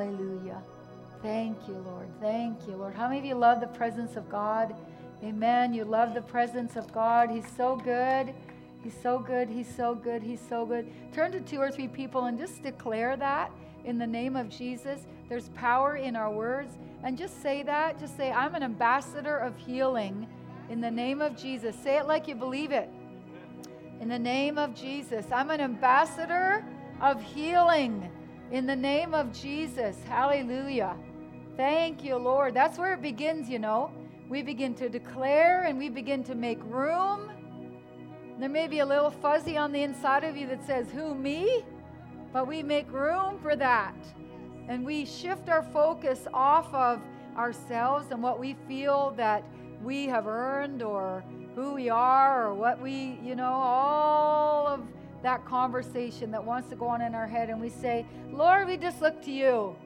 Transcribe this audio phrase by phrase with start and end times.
[0.00, 0.62] Hallelujah.
[1.20, 2.08] Thank you, Lord.
[2.22, 2.94] Thank you, Lord.
[2.94, 4.74] How many of you love the presence of God?
[5.22, 5.74] Amen.
[5.74, 7.30] You love the presence of God.
[7.30, 8.32] He's so good.
[8.82, 9.50] He's so good.
[9.50, 10.22] He's so good.
[10.22, 10.90] He's so good.
[11.12, 13.52] Turn to two or three people and just declare that
[13.84, 15.02] in the name of Jesus.
[15.28, 16.78] There's power in our words.
[17.04, 18.00] And just say that.
[18.00, 20.26] Just say, I'm an ambassador of healing
[20.70, 21.76] in the name of Jesus.
[21.76, 22.88] Say it like you believe it.
[24.00, 25.26] In the name of Jesus.
[25.30, 26.64] I'm an ambassador
[27.02, 28.10] of healing
[28.50, 29.96] in the name of Jesus.
[30.04, 30.96] Hallelujah.
[31.56, 32.54] Thank you, Lord.
[32.54, 33.92] That's where it begins, you know.
[34.28, 37.30] We begin to declare and we begin to make room.
[38.38, 41.64] There may be a little fuzzy on the inside of you that says, Who, me?
[42.32, 43.94] But we make room for that.
[44.68, 47.00] And we shift our focus off of
[47.36, 49.44] ourselves and what we feel that
[49.82, 51.24] we have earned or
[51.54, 54.80] who we are or what we, you know, all of
[55.22, 57.50] that conversation that wants to go on in our head.
[57.50, 59.76] And we say, Lord, we just look to you.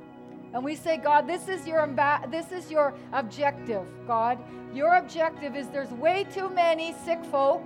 [0.53, 4.39] And we say, God, this is your imba- this is your objective, God.
[4.73, 7.63] Your objective is there's way too many sick folk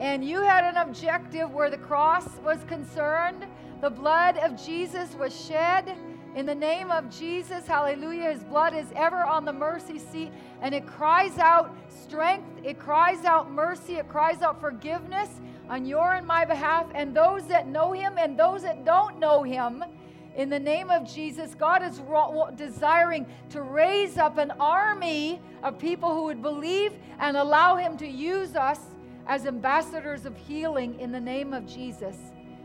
[0.00, 3.44] and you had an objective where the cross was concerned.
[3.82, 5.94] The blood of Jesus was shed.
[6.34, 10.74] In the name of Jesus, hallelujah, his blood is ever on the mercy seat and
[10.74, 15.28] it cries out strength, it cries out mercy, it cries out forgiveness
[15.70, 16.86] on your and my behalf.
[16.94, 19.82] And those that know him and those that don't know him,
[20.36, 22.00] in the name of Jesus, God is
[22.56, 28.06] desiring to raise up an army of people who would believe and allow him to
[28.06, 28.80] use us
[29.26, 32.16] as ambassadors of healing in the name of Jesus.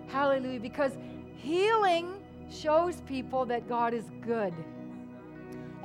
[0.08, 0.60] Hallelujah.
[0.60, 0.94] Because
[1.38, 2.14] healing
[2.50, 4.54] shows people that God is good.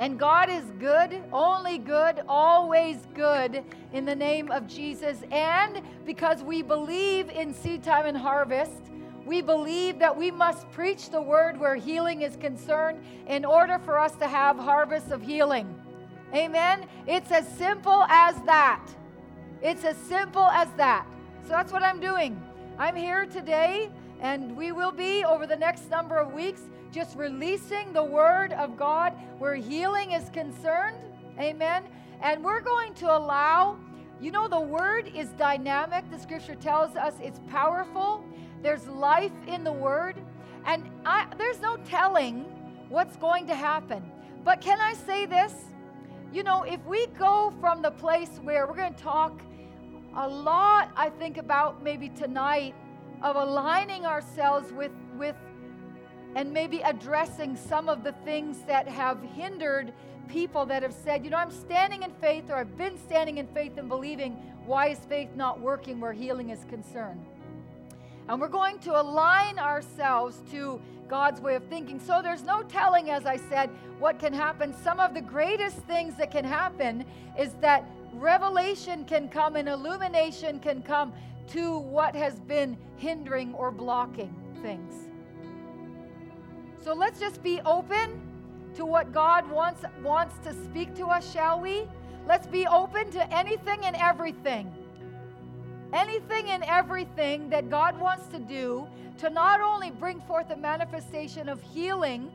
[0.00, 3.62] And God is good, only good, always good
[3.92, 5.18] in the name of Jesus.
[5.30, 8.80] And because we believe in seed time and harvest,
[9.26, 13.98] we believe that we must preach the word where healing is concerned in order for
[13.98, 15.78] us to have harvests of healing.
[16.34, 16.86] Amen.
[17.06, 18.82] It's as simple as that.
[19.60, 21.06] It's as simple as that.
[21.42, 22.42] So that's what I'm doing.
[22.78, 23.90] I'm here today,
[24.22, 28.76] and we will be over the next number of weeks just releasing the word of
[28.76, 30.98] God where healing is concerned.
[31.38, 31.84] Amen.
[32.22, 33.78] And we're going to allow,
[34.20, 36.10] you know, the word is dynamic.
[36.10, 38.24] The scripture tells us it's powerful.
[38.62, 40.16] There's life in the word.
[40.66, 42.44] And I, there's no telling
[42.88, 44.02] what's going to happen.
[44.44, 45.54] But can I say this?
[46.32, 49.40] You know, if we go from the place where we're going to talk
[50.16, 52.74] a lot, I think, about maybe tonight
[53.22, 55.36] of aligning ourselves with, with
[56.34, 59.92] and maybe addressing some of the things that have hindered
[60.28, 63.46] people that have said, you know, I'm standing in faith or I've been standing in
[63.48, 64.32] faith and believing.
[64.64, 67.24] Why is faith not working where healing is concerned?
[68.28, 71.98] And we're going to align ourselves to God's way of thinking.
[71.98, 74.72] So there's no telling, as I said, what can happen.
[74.84, 77.04] Some of the greatest things that can happen
[77.36, 81.12] is that revelation can come and illumination can come
[81.48, 85.09] to what has been hindering or blocking things.
[86.82, 88.20] So let's just be open
[88.74, 91.86] to what God wants wants to speak to us, shall we?
[92.26, 94.72] Let's be open to anything and everything.
[95.92, 98.86] Anything and everything that God wants to do
[99.18, 102.30] to not only bring forth a manifestation of healing,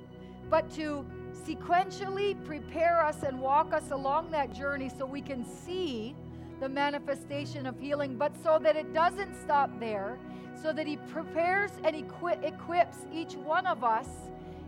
[0.49, 1.05] but to
[1.47, 6.15] sequentially prepare us and walk us along that journey so we can see
[6.59, 10.17] the manifestation of healing, but so that it doesn't stop there,
[10.65, 14.07] so that He prepares and equi- equips each one of us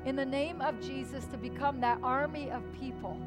[0.06, 3.18] in the name of Jesus to become that army of people.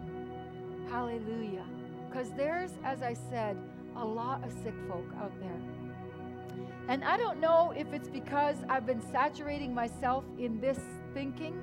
[0.88, 1.64] Hallelujah.
[2.08, 3.56] Because there's, as I said,
[3.96, 5.60] a lot of sick folk out there.
[6.86, 10.78] And I don't know if it's because I've been saturating myself in this
[11.12, 11.60] thinking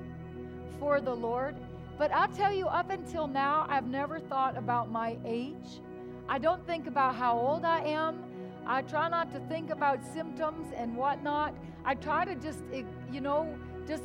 [0.78, 1.56] for the Lord
[1.98, 5.80] but I'll tell you, up until now, I've never thought about my age.
[6.28, 8.22] I don't think about how old I am.
[8.68, 11.54] I try not to think about symptoms and whatnot.
[11.86, 13.56] I try to just, eh, you know,
[13.86, 14.02] just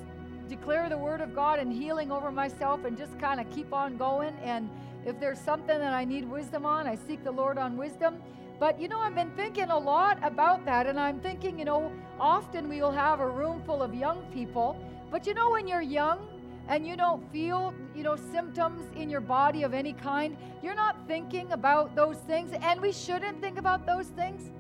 [0.47, 3.97] declare the word of God and healing over myself and just kind of keep on
[3.97, 4.33] going.
[4.41, 4.69] And
[5.05, 8.21] if there's something that I need wisdom on, I seek the Lord on wisdom.
[8.57, 11.91] But you know, I've been thinking a lot about that, and I'm thinking, you know,
[12.17, 14.77] often we will have a room full of young people.
[15.11, 16.25] But you know, when you're young,
[16.67, 20.95] and you don't feel, you know, symptoms in your body of any kind, you're not
[21.07, 24.51] thinking about those things, and we shouldn't think about those things.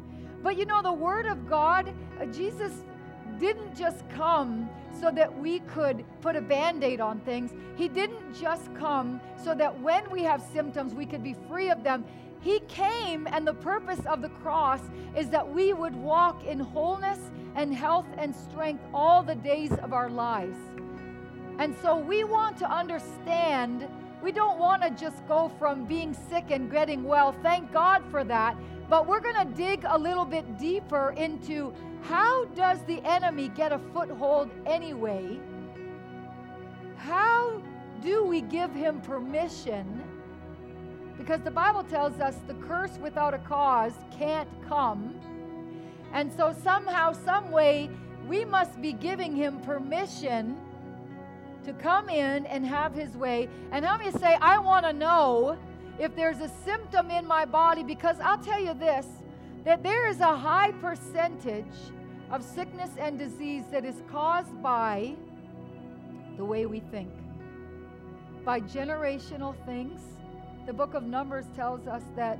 [0.41, 2.71] But you know, the Word of God, uh, Jesus
[3.39, 4.69] didn't just come
[4.99, 7.51] so that we could put a band aid on things.
[7.75, 11.83] He didn't just come so that when we have symptoms, we could be free of
[11.83, 12.05] them.
[12.41, 14.81] He came, and the purpose of the cross
[15.15, 17.19] is that we would walk in wholeness
[17.55, 20.57] and health and strength all the days of our lives.
[21.59, 23.87] And so we want to understand,
[24.21, 27.35] we don't want to just go from being sick and getting well.
[27.43, 28.57] Thank God for that.
[28.89, 31.73] But we're going to dig a little bit deeper into
[32.03, 35.39] how does the enemy get a foothold anyway?
[36.97, 37.61] How
[38.01, 40.03] do we give him permission?
[41.17, 45.15] Because the Bible tells us the curse without a cause can't come.
[46.11, 47.89] And so somehow, some way,
[48.27, 50.57] we must be giving him permission
[51.65, 53.49] to come in and have his way.
[53.71, 55.57] And how many say, I want to know
[55.99, 57.83] if there's a symptom in my body?
[57.83, 59.05] Because I'll tell you this
[59.63, 61.65] that there is a high percentage
[62.31, 65.15] of sickness and disease that is caused by
[66.35, 67.09] the way we think,
[68.43, 70.01] by generational things.
[70.65, 72.39] The book of Numbers tells us that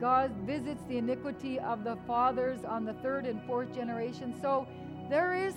[0.00, 4.34] God visits the iniquity of the fathers on the third and fourth generation.
[4.40, 4.66] So
[5.08, 5.54] there is,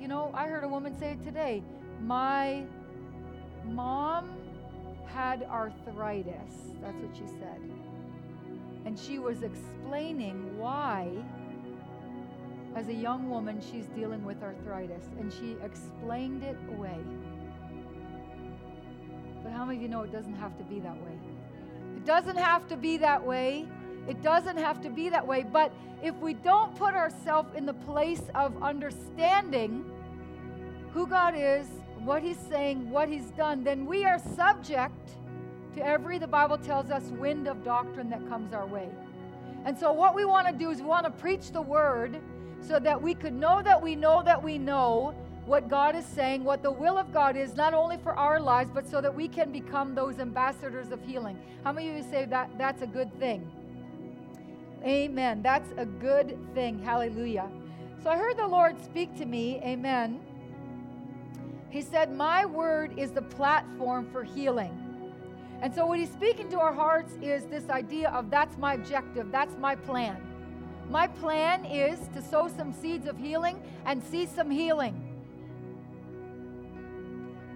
[0.00, 1.62] you know, I heard a woman say it today
[2.02, 2.64] my
[3.64, 4.30] mom
[5.06, 6.74] had arthritis.
[6.82, 7.60] That's what she said.
[8.84, 11.10] And she was explaining why,
[12.76, 15.04] as a young woman, she's dealing with arthritis.
[15.18, 16.98] And she explained it away.
[19.42, 21.18] But how many of you know it doesn't have to be that way?
[21.96, 23.66] It doesn't have to be that way.
[24.08, 25.44] It doesn't have to be that way.
[25.50, 25.72] But
[26.02, 29.84] if we don't put ourselves in the place of understanding
[30.92, 31.66] who God is,
[32.04, 35.10] what He's saying, what He's done, then we are subject
[35.74, 38.88] to every, the Bible tells us, wind of doctrine that comes our way.
[39.64, 42.20] And so, what we want to do is we want to preach the word
[42.60, 45.14] so that we could know that we know that we know
[45.44, 48.70] what God is saying, what the will of God is, not only for our lives,
[48.74, 51.38] but so that we can become those ambassadors of healing.
[51.62, 53.48] How many of you say that that's a good thing?
[54.84, 55.42] Amen.
[55.42, 56.82] That's a good thing.
[56.82, 57.48] Hallelujah.
[58.02, 59.60] So I heard the Lord speak to me.
[59.64, 60.20] Amen.
[61.70, 64.82] He said, My word is the platform for healing.
[65.62, 69.32] And so, what he's speaking to our hearts is this idea of that's my objective,
[69.32, 70.20] that's my plan.
[70.90, 75.02] My plan is to sow some seeds of healing and see some healing.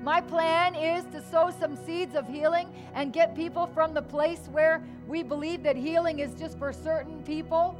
[0.02, 4.48] My plan is to sow some seeds of healing and get people from the place
[4.50, 7.76] where we believe that healing is just for certain people,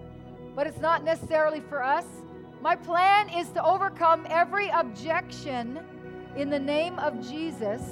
[0.55, 2.05] but it's not necessarily for us.
[2.61, 5.81] My plan is to overcome every objection
[6.37, 7.83] in the name of Jesus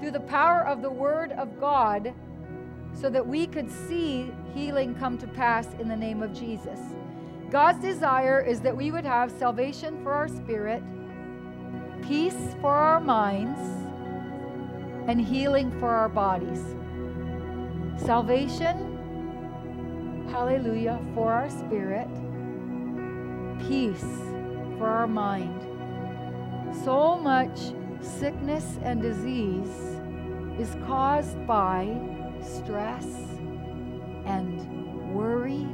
[0.00, 2.14] through the power of the Word of God
[2.92, 6.78] so that we could see healing come to pass in the name of Jesus.
[7.50, 10.82] God's desire is that we would have salvation for our spirit
[12.02, 13.60] peace for our minds,
[15.08, 16.62] and healing for our bodies.
[17.98, 22.08] Salvation, hallelujah, for our spirit,
[23.68, 24.04] peace
[24.78, 25.62] for our mind.
[26.84, 27.58] So much
[28.00, 29.98] sickness and disease
[30.58, 31.96] is caused by
[32.42, 33.06] stress
[34.26, 35.66] and worry.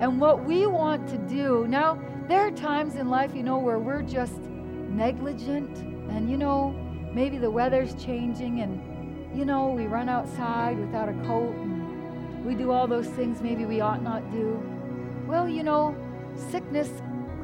[0.00, 3.78] And what we want to do now, there are times in life, you know, where
[3.78, 5.78] we're just negligent
[6.10, 6.70] and, you know,
[7.12, 12.54] maybe the weather's changing and, you know, we run outside without a coat and we
[12.54, 14.60] do all those things maybe we ought not do.
[15.26, 15.96] Well, you know,
[16.50, 16.90] sickness,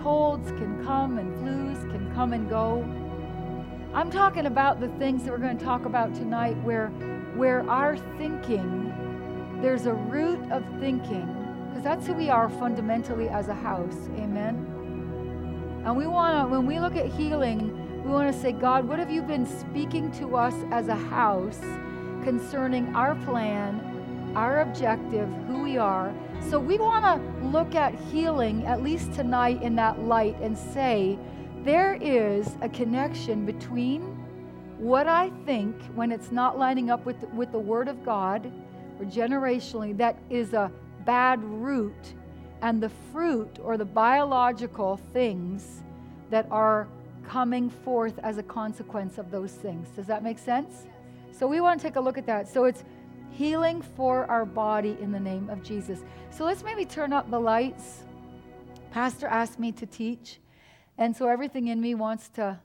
[0.03, 2.83] colds can come and flus can come and go.
[3.93, 6.89] I'm talking about the things that we're going to talk about tonight where
[7.37, 8.93] where our thinking
[9.63, 11.37] there's a root of thinking
[11.69, 14.09] because that's who we are fundamentally as a house.
[14.17, 15.83] Amen.
[15.85, 18.99] And we want to, when we look at healing, we want to say, God, what
[18.99, 21.61] have you been speaking to us as a house
[22.25, 26.13] concerning our plan, our objective, who we are?
[26.49, 31.19] So we want to look at healing, at least tonight, in that light and say,
[31.65, 34.03] there is a connection between
[34.79, 38.51] what I think when it's not lining up with, with the Word of God
[38.99, 40.73] or generationally, that is a
[41.05, 42.15] bad root
[42.63, 45.83] and the fruit or the biological things
[46.31, 46.89] that are
[47.29, 49.89] coming forth as a consequence of those things.
[49.91, 50.87] Does that make sense?
[51.33, 52.49] So we want to take a look at that.
[52.49, 52.85] So it's
[53.31, 56.01] healing for our body in the name of Jesus.
[56.31, 58.05] So let's maybe turn up the lights.
[58.91, 60.41] Pastor asked me to teach,
[60.99, 62.59] and so everything in me wants to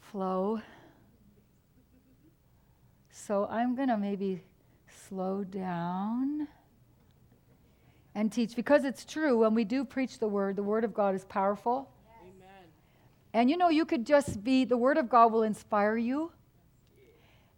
[0.00, 0.60] flow.
[3.10, 4.42] So I'm going to maybe
[5.08, 6.48] slow down
[8.14, 11.14] and teach because it's true when we do preach the word the word of god
[11.14, 11.90] is powerful
[12.22, 12.64] Amen.
[13.34, 16.32] and you know you could just be the word of god will inspire you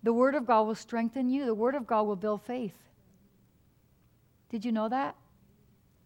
[0.03, 2.77] the word of god will strengthen you the word of god will build faith
[4.51, 5.17] did you know that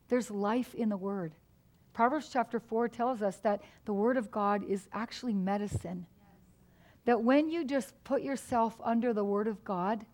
[0.09, 1.33] there's life in the word
[1.93, 6.07] Proverbs chapter 4 tells us that the Word of God is actually medicine.
[7.05, 10.07] That when you just put yourself under the Word of God,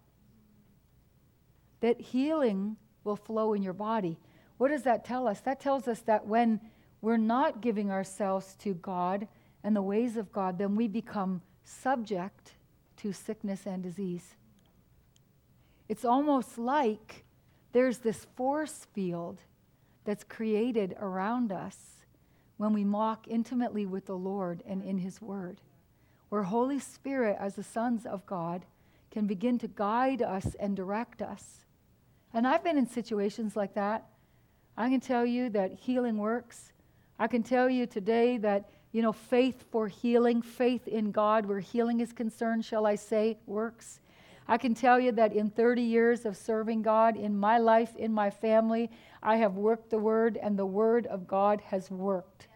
[1.80, 4.18] that healing will flow in your body.
[4.56, 5.40] What does that tell us?
[5.40, 6.60] That tells us that when
[7.00, 9.28] we're not giving ourselves to God
[9.62, 12.54] and the ways of God, then we become subject
[12.98, 14.34] to sickness and disease.
[15.88, 17.24] It's almost like
[17.72, 19.40] there's this force field
[20.04, 21.76] that's created around us
[22.56, 25.60] when we walk intimately with the Lord and in His Word,
[26.28, 28.64] where Holy Spirit, as the sons of God,
[29.10, 31.64] can begin to guide us and direct us.
[32.34, 34.08] And I've been in situations like that.
[34.76, 36.72] I can tell you that healing works.
[37.18, 41.60] I can tell you today that, you know, faith for healing, faith in God where
[41.60, 44.00] healing is concerned, shall I say, works.
[44.50, 48.12] I can tell you that in 30 years of serving God in my life, in
[48.12, 48.90] my family,
[49.22, 52.47] I have worked the Word, and the Word of God has worked.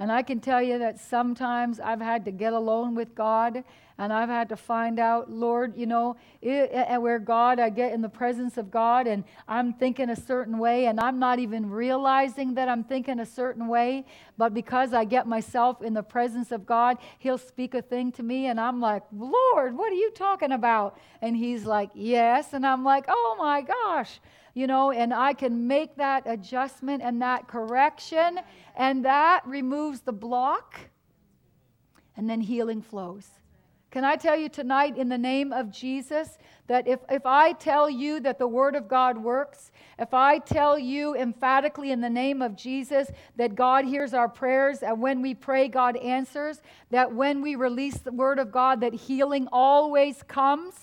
[0.00, 3.64] And I can tell you that sometimes I've had to get alone with God
[4.00, 8.00] and I've had to find out, Lord, you know, it, where God, I get in
[8.00, 12.54] the presence of God and I'm thinking a certain way and I'm not even realizing
[12.54, 14.06] that I'm thinking a certain way.
[14.36, 18.22] But because I get myself in the presence of God, He'll speak a thing to
[18.22, 20.96] me and I'm like, Lord, what are you talking about?
[21.20, 22.52] And He's like, Yes.
[22.52, 24.20] And I'm like, Oh my gosh
[24.54, 28.40] you know, and I can make that adjustment and that correction,
[28.76, 30.74] and that removes the block,
[32.16, 33.28] and then healing flows.
[33.90, 36.36] Can I tell you tonight, in the name of Jesus,
[36.66, 40.78] that if, if I tell you that the Word of God works, if I tell
[40.78, 45.34] you emphatically in the name of Jesus that God hears our prayers, and when we
[45.34, 50.74] pray, God answers, that when we release the Word of God, that healing always comes,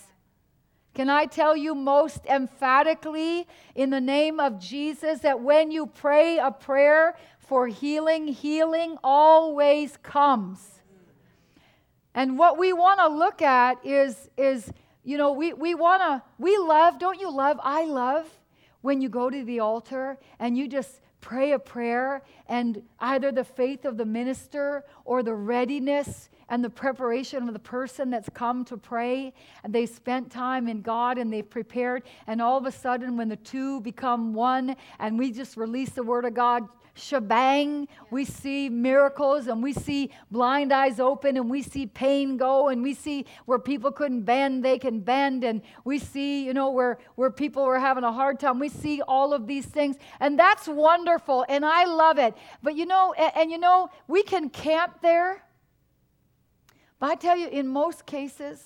[0.96, 6.38] can I tell you most emphatically in the name of Jesus that when you pray
[6.38, 10.82] a prayer for healing, healing always comes.
[12.14, 14.72] And what we want to look at is, is
[15.04, 17.60] you know, we, we want to, we love, don't you love?
[17.62, 18.26] I love
[18.82, 23.44] when you go to the altar and you just pray a prayer and either the
[23.44, 28.64] faith of the minister or the readiness and the preparation of the person that's come
[28.64, 29.34] to pray.
[29.64, 32.04] And they spent time in God and they've prepared.
[32.28, 36.04] And all of a sudden when the two become one and we just release the
[36.04, 37.88] word of God shebang.
[38.10, 42.82] We see miracles and we see blind eyes open and we see pain go and
[42.82, 45.44] we see where people couldn't bend they can bend.
[45.44, 48.60] And we see you know where where people were having a hard time.
[48.60, 49.98] We see all of these things.
[50.20, 52.34] And that's wonderful and I love it.
[52.64, 55.44] But you know and, and you know we can camp there.
[57.00, 58.64] But I tell you, in most cases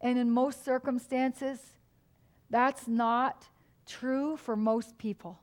[0.00, 1.58] and in most circumstances,
[2.48, 3.48] that's not
[3.84, 5.40] true for most people.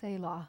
[0.00, 0.48] Selah.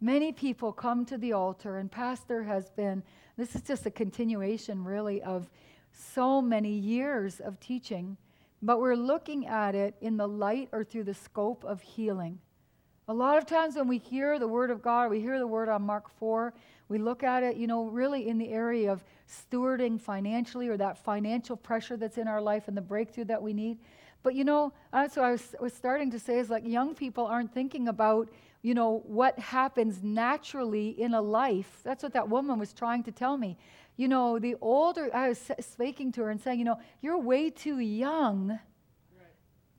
[0.00, 3.02] Many people come to the altar, and Pastor has been,
[3.36, 5.50] this is just a continuation really of
[5.92, 8.16] so many years of teaching,
[8.62, 12.38] but we're looking at it in the light or through the scope of healing.
[13.08, 15.68] A lot of times when we hear the word of God, we hear the word
[15.68, 16.54] on Mark 4,
[16.88, 20.96] we look at it, you know, really in the area of stewarding financially or that
[20.96, 23.78] financial pressure that's in our life and the breakthrough that we need.
[24.22, 27.26] But, you know, that's what I was, was starting to say is like young people
[27.26, 28.28] aren't thinking about,
[28.62, 31.80] you know, what happens naturally in a life.
[31.84, 33.56] That's what that woman was trying to tell me.
[33.96, 37.50] You know, the older, I was speaking to her and saying, you know, you're way
[37.50, 38.58] too young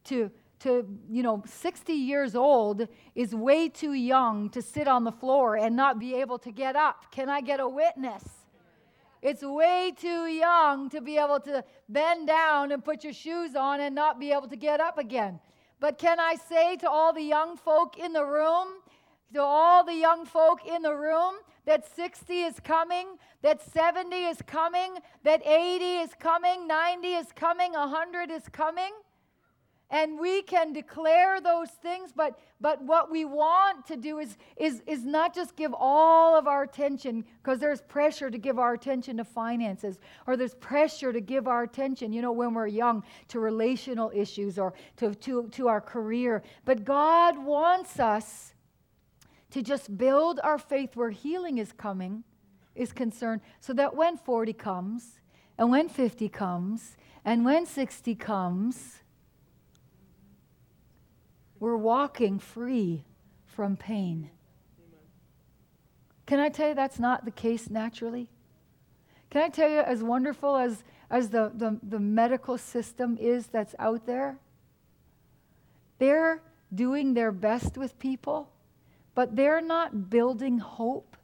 [0.05, 5.11] to to, you know, 60 years old is way too young to sit on the
[5.11, 7.11] floor and not be able to get up.
[7.11, 8.23] Can I get a witness?
[9.21, 13.81] It's way too young to be able to bend down and put your shoes on
[13.81, 15.39] and not be able to get up again.
[15.79, 18.67] But can I say to all the young folk in the room,
[19.33, 21.35] to all the young folk in the room,
[21.65, 27.73] that 60 is coming, that 70 is coming, that 80 is coming, 90 is coming,
[27.73, 28.91] 100 is coming?
[29.91, 34.81] And we can declare those things but but what we want to do is is
[34.85, 39.17] is not just give all of our attention because there's pressure to give our attention
[39.17, 43.39] to finances or there's pressure to give our attention you know when we're young to
[43.39, 46.43] relational issues or to to to our career.
[46.65, 48.53] But god wants us
[49.51, 52.23] to just build our faith where healing is coming
[52.75, 55.19] is concerned so that when 40 comes
[55.57, 58.99] and when 50 comes and when 60 comes
[61.59, 63.05] we're walking free
[63.45, 64.29] from pain.
[66.25, 68.29] Can I tell you that's not the case naturally?
[69.29, 73.75] Can I tell you, as wonderful as, as the, the, the medical system is that's
[73.79, 74.37] out there,
[75.97, 76.41] they're
[76.73, 78.49] doing their best with people,
[79.15, 81.17] but they're not building hope.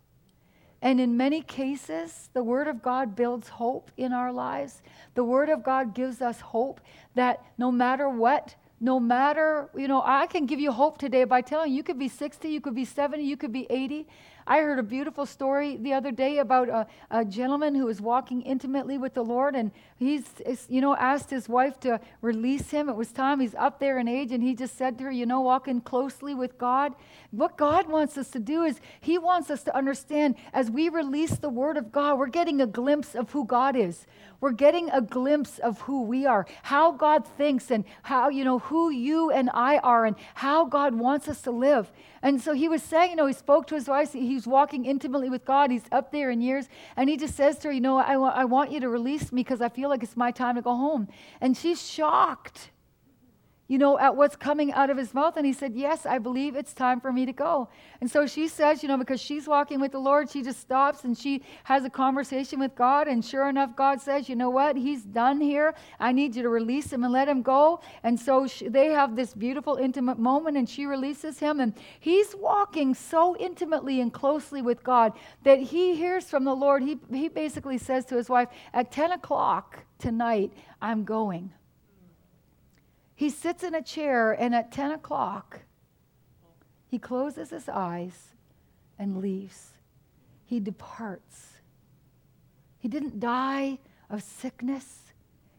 [0.82, 4.82] And in many cases, the Word of God builds hope in our lives.
[5.16, 6.82] The Word of God gives us hope
[7.16, 11.42] that no matter what, no matter, you know, I can give you hope today by
[11.42, 14.08] telling you, you could be 60, you could be 70, you could be 80.
[14.48, 18.42] I heard a beautiful story the other day about a, a gentleman who was walking
[18.42, 20.24] intimately with the Lord, and he's,
[20.70, 22.90] you know, asked his wife to release him.
[22.90, 23.40] It was time.
[23.40, 26.34] He's up there in age, and he just said to her, you know, walking closely
[26.34, 26.94] with God.
[27.36, 31.36] What God wants us to do is He wants us to understand as we release
[31.36, 34.06] the Word of God, we're getting a glimpse of who God is.
[34.40, 38.60] We're getting a glimpse of who we are, how God thinks, and how, you know,
[38.60, 41.92] who you and I are, and how God wants us to live.
[42.22, 44.14] And so he was saying, you know, he spoke to his wife.
[44.14, 45.72] He's walking intimately with God.
[45.72, 46.68] He's up there in years.
[46.96, 49.44] And he just says to her, you know, I, I want you to release me
[49.44, 51.08] because I feel like it's my time to go home.
[51.40, 52.72] And she's shocked
[53.68, 55.38] you know, at what's coming out of his mouth.
[55.38, 57.70] And he said, Yes, I believe it's time for me to go.
[58.00, 61.04] And so she says, you know, because she's walking with the Lord, she just stops
[61.04, 63.08] and she has a conversation with God.
[63.08, 64.76] And sure enough, God says, You know what?
[64.76, 65.74] He's done here.
[66.00, 67.82] I need you to release him and let him go.
[68.04, 71.60] And so she, they have this beautiful, intimate moment, and she releases him.
[71.60, 76.84] And he's walking so intimately and closely with God that he hears from the Lord.
[76.84, 81.52] He, he basically says to his wife, At 10 o'clock tonight, I'm going.
[83.16, 85.62] He sits in a chair, and at 10 o'clock,
[86.88, 88.34] he closes his eyes
[89.00, 89.72] and leaves.
[90.44, 91.54] He departs.
[92.78, 93.80] He didn't die
[94.10, 95.14] of sickness,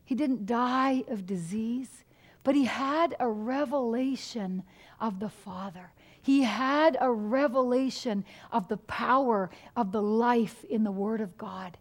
[0.05, 2.05] he didn't die of disease,
[2.45, 4.63] but he had a revelation
[5.01, 5.91] of the Father.
[6.23, 11.77] He had a revelation of the power of the life in the Word of God.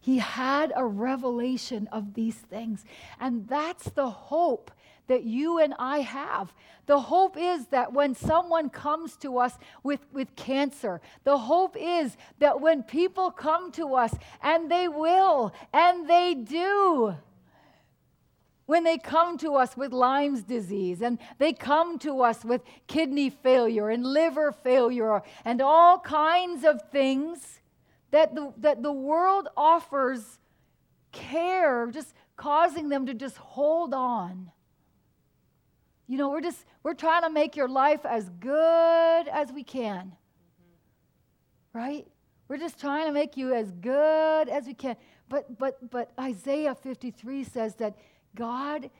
[0.00, 2.84] He had a revelation of these things.
[3.18, 4.70] And that's the hope
[5.08, 6.52] that you and I have.
[6.86, 12.16] The hope is that when someone comes to us with, with cancer, the hope is
[12.38, 17.16] that when people come to us, and they will, and they do,
[18.66, 23.30] when they come to us with Lyme's disease and they come to us with kidney
[23.30, 27.60] failure and liver failure and all kinds of things
[28.10, 30.38] that the, that the world offers
[31.12, 34.50] care, just causing them to just hold on.
[36.06, 40.12] You know, we're just we're trying to make your life as good as we can.
[40.12, 41.78] Mm-hmm.
[41.78, 42.06] Right?
[42.48, 44.96] We're just trying to make you as good as we can.
[45.28, 47.96] But but but Isaiah 53 says that
[48.34, 48.90] God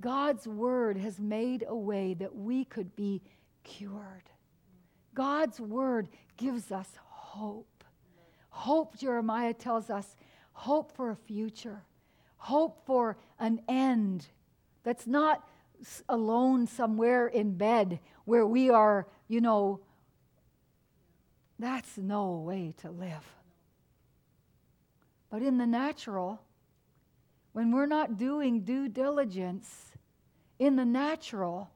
[0.00, 3.22] God's word has made a way that we could be
[3.64, 4.30] cured.
[5.14, 7.84] God's word gives us hope.
[8.50, 10.16] Hope, Jeremiah tells us,
[10.52, 11.84] hope for a future,
[12.36, 14.26] hope for an end
[14.82, 15.48] that's not
[16.08, 19.80] alone somewhere in bed where we are, you know,
[21.58, 23.24] that's no way to live.
[25.30, 26.40] But in the natural,
[27.52, 29.92] when we're not doing due diligence,
[30.58, 31.70] in the natural,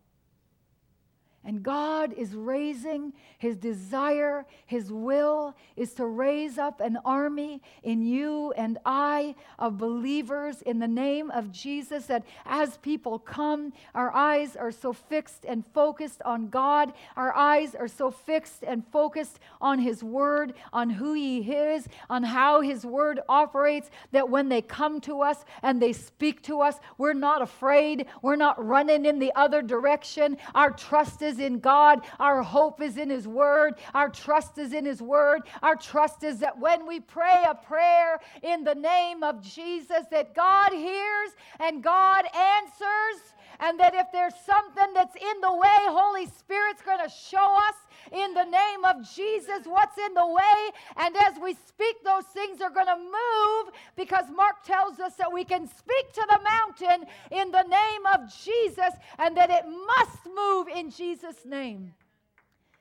[1.46, 8.02] and God is raising his desire, his will is to raise up an army in
[8.02, 12.06] you and I of believers in the name of Jesus.
[12.06, 17.76] That as people come, our eyes are so fixed and focused on God, our eyes
[17.76, 22.84] are so fixed and focused on his word, on who he is, on how his
[22.84, 27.40] word operates, that when they come to us and they speak to us, we're not
[27.40, 30.36] afraid, we're not running in the other direction.
[30.52, 32.00] Our trust is is in God.
[32.18, 33.74] Our hope is in His Word.
[33.94, 35.42] Our trust is in His Word.
[35.62, 40.34] Our trust is that when we pray a prayer in the name of Jesus, that
[40.34, 46.26] God hears and God answers and that if there's something that's in the way, Holy
[46.26, 47.74] Spirit's going to show us
[48.12, 50.70] in the name of Jesus what's in the way.
[50.96, 55.32] And as we speak, those things are going to move because Mark tells us that
[55.32, 60.26] we can speak to the mountain in the name of Jesus and that it must
[60.34, 61.92] move in Jesus' name.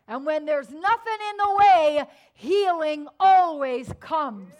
[0.07, 4.53] And when there's nothing in the way, healing always comes.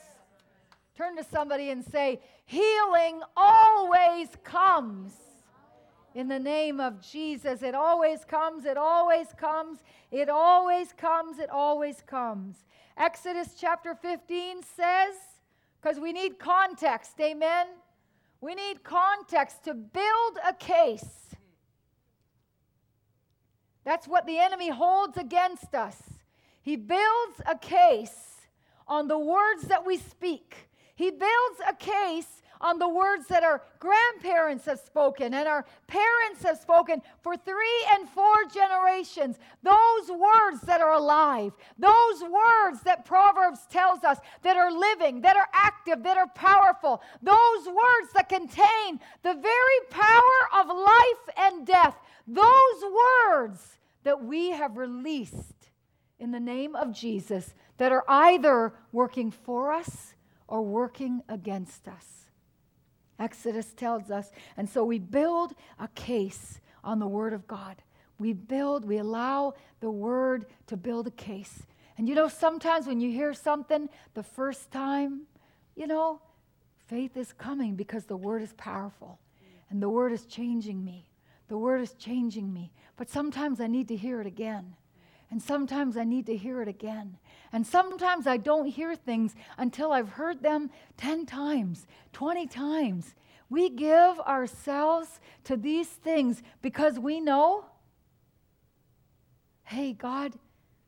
[0.98, 5.12] Turn to somebody and say, Healing always comes
[6.16, 7.62] in the name of Jesus.
[7.62, 9.80] It always comes, it always comes,
[10.12, 12.64] it always comes, it always comes.
[12.98, 15.16] Exodus chapter 15 says,
[15.80, 17.68] because we need context, amen?
[18.40, 21.36] We need context to build a case.
[23.84, 26.02] That's what the enemy holds against us.
[26.62, 28.48] He builds a case
[28.88, 30.70] on the words that we speak.
[30.96, 36.42] He builds a case on the words that our grandparents have spoken and our parents
[36.42, 39.38] have spoken for three and four generations.
[39.62, 45.38] Those words that are alive, those words that Proverbs tells us that are living, that
[45.38, 51.68] are active, that are powerful, those words that contain the very power of life and
[51.68, 51.96] death,
[52.28, 52.84] those
[53.30, 55.70] words that we have released
[56.20, 60.16] in the name of Jesus that are either working for us
[60.48, 62.25] or working against us.
[63.20, 64.32] Exodus tells us.
[64.58, 67.82] And so we build a case on the Word of God.
[68.18, 71.64] We build, we allow the Word to build a case.
[71.98, 75.22] And you know, sometimes when you hear something the first time,
[75.76, 76.22] you know,
[76.88, 79.20] faith is coming because the Word is powerful
[79.70, 81.10] and the Word is changing me.
[81.48, 82.72] The Word is changing me.
[82.98, 84.76] But sometimes I need to hear it again.
[85.36, 87.18] And sometimes I need to hear it again.
[87.52, 93.14] And sometimes I don't hear things until I've heard them 10 times, 20 times.
[93.50, 97.66] We give ourselves to these things because we know
[99.66, 100.36] hey, God,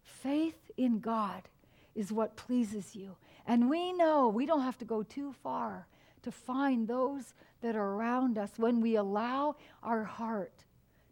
[0.05, 1.49] faith in God
[1.93, 3.17] is what pleases you.
[3.47, 5.87] And we know we don't have to go too far
[6.21, 10.63] to find those that are around us when we allow our heart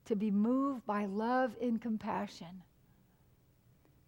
[0.06, 2.62] to be moved by love and compassion.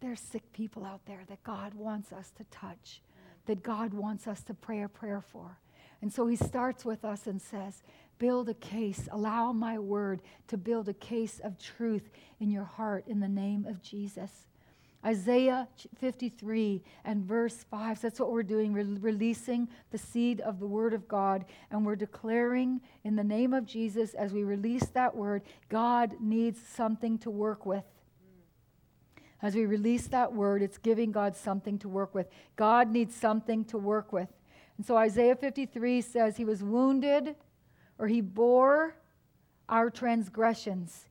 [0.00, 3.02] There's sick people out there that God wants us to touch,
[3.46, 5.58] that God wants us to pray a prayer for.
[6.00, 7.82] And so he starts with us and says,
[8.18, 9.08] Build a case.
[9.12, 13.64] Allow my word to build a case of truth in your heart in the name
[13.64, 14.48] of Jesus.
[15.04, 15.68] Isaiah
[16.00, 18.72] 53 and verse 5, that's what we're doing.
[18.72, 23.54] We're releasing the seed of the word of God, and we're declaring in the name
[23.54, 27.84] of Jesus as we release that word, God needs something to work with.
[29.40, 32.28] As we release that word, it's giving God something to work with.
[32.56, 34.28] God needs something to work with.
[34.76, 37.36] And so Isaiah 53 says, He was wounded
[37.98, 38.96] or He bore
[39.68, 41.08] our transgressions.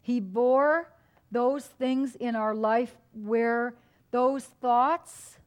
[0.00, 0.92] He bore
[1.30, 3.74] those things in our life where
[4.10, 5.38] those thoughts,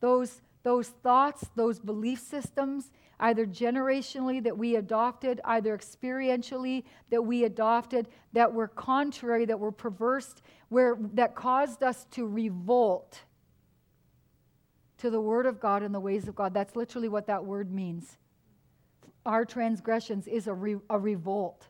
[0.00, 7.44] those, those thoughts, those belief systems, either generationally that we adopted, either experientially that we
[7.44, 10.34] adopted, that were contrary, that were perverse,
[10.72, 13.20] where, that caused us to revolt
[14.96, 16.54] to the Word of God and the ways of God.
[16.54, 18.16] That's literally what that word means.
[19.26, 21.66] Our transgressions is a, re, a revolt.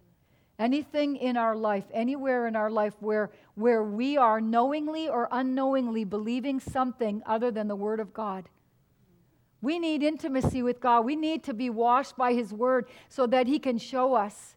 [0.56, 6.04] Anything in our life, anywhere in our life where, where we are knowingly or unknowingly
[6.04, 8.48] believing something other than the Word of God.
[9.60, 11.04] We need intimacy with God.
[11.04, 14.54] We need to be washed by His Word so that He can show us.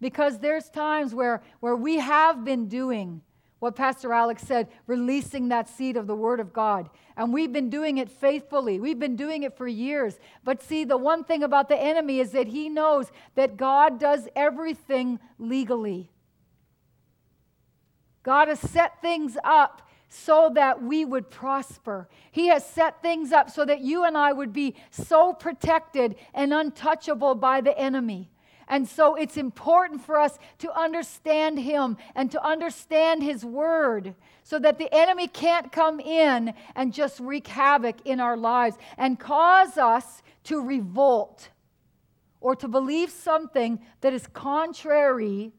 [0.00, 3.22] Because there's times where, where we have been doing
[3.58, 6.90] what Pastor Alex said, releasing that seed of the Word of God.
[7.16, 8.78] And we've been doing it faithfully.
[8.78, 10.18] We've been doing it for years.
[10.44, 14.28] But see, the one thing about the enemy is that he knows that God does
[14.36, 16.10] everything legally.
[18.22, 22.08] God has set things up so that we would prosper.
[22.30, 26.52] He has set things up so that you and I would be so protected and
[26.52, 28.30] untouchable by the enemy.
[28.68, 34.58] And so it's important for us to understand Him and to understand His Word so
[34.58, 39.78] that the enemy can't come in and just wreak havoc in our lives and cause
[39.78, 41.50] us to revolt
[42.40, 45.52] or to believe something that is contrary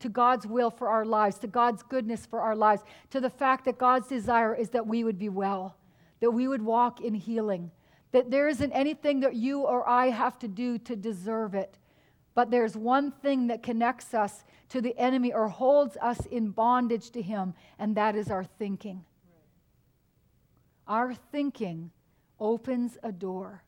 [0.00, 3.64] to God's will for our lives, to God's goodness for our lives, to the fact
[3.64, 5.76] that God's desire is that we would be well,
[6.20, 7.70] that we would walk in healing,
[8.12, 11.78] that there isn't anything that you or I have to do to deserve it
[12.38, 17.10] but there's one thing that connects us to the enemy or holds us in bondage
[17.10, 19.04] to him, and that is our thinking.
[20.86, 21.90] Our thinking
[22.38, 23.64] opens a door.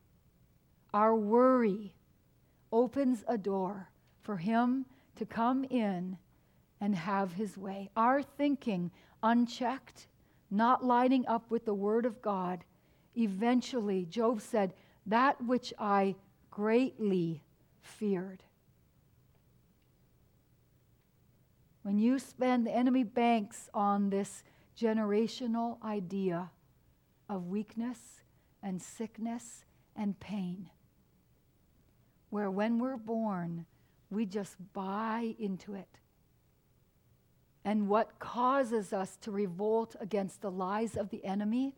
[0.93, 1.93] Our worry
[2.71, 3.89] opens a door
[4.21, 4.85] for him
[5.17, 6.17] to come in
[6.79, 7.89] and have his way.
[7.97, 8.89] Our thinking,
[9.21, 10.07] unchecked,
[10.49, 12.63] not lining up with the word of God,
[13.17, 14.73] eventually, Job said,
[15.07, 16.15] that which I
[16.51, 17.41] greatly
[17.81, 18.41] feared.
[21.83, 24.43] When you spend, the enemy banks on this
[24.79, 26.51] generational idea
[27.27, 27.97] of weakness
[28.61, 29.65] and sickness
[29.95, 30.69] and pain,
[32.29, 33.65] where when we're born,
[34.09, 35.87] we just buy into it.
[37.63, 41.75] And what causes us to revolt against the lies of the enemy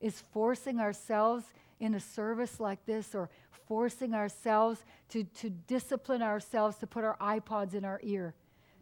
[0.00, 1.44] is forcing ourselves
[1.80, 3.30] in a service like this or
[3.66, 8.34] forcing ourselves to, to discipline ourselves to put our iPods in our ear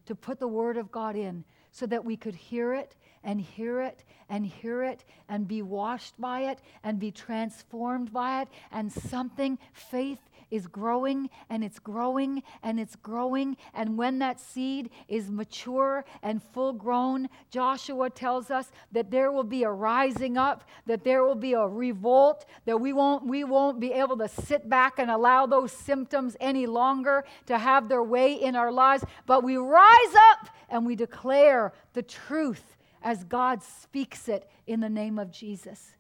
[0.07, 3.81] to put the Word of God in so that we could hear it and hear
[3.81, 8.49] it and hear it and be washed by it and be transformed by it.
[8.71, 10.21] And something, faith
[10.55, 13.57] is growing and it's growing and it's growing.
[13.75, 19.45] And when that seed is mature and full grown, Joshua tells us that there will
[19.45, 23.81] be a rising up, that there will be a revolt, that we won't, we won't
[23.81, 28.35] be able to sit back and allow those symptoms any longer to have their way
[28.35, 29.05] in our lives.
[29.27, 34.89] But we rise up and we declare the truth as God speaks it in the
[34.89, 35.95] name of Jesus.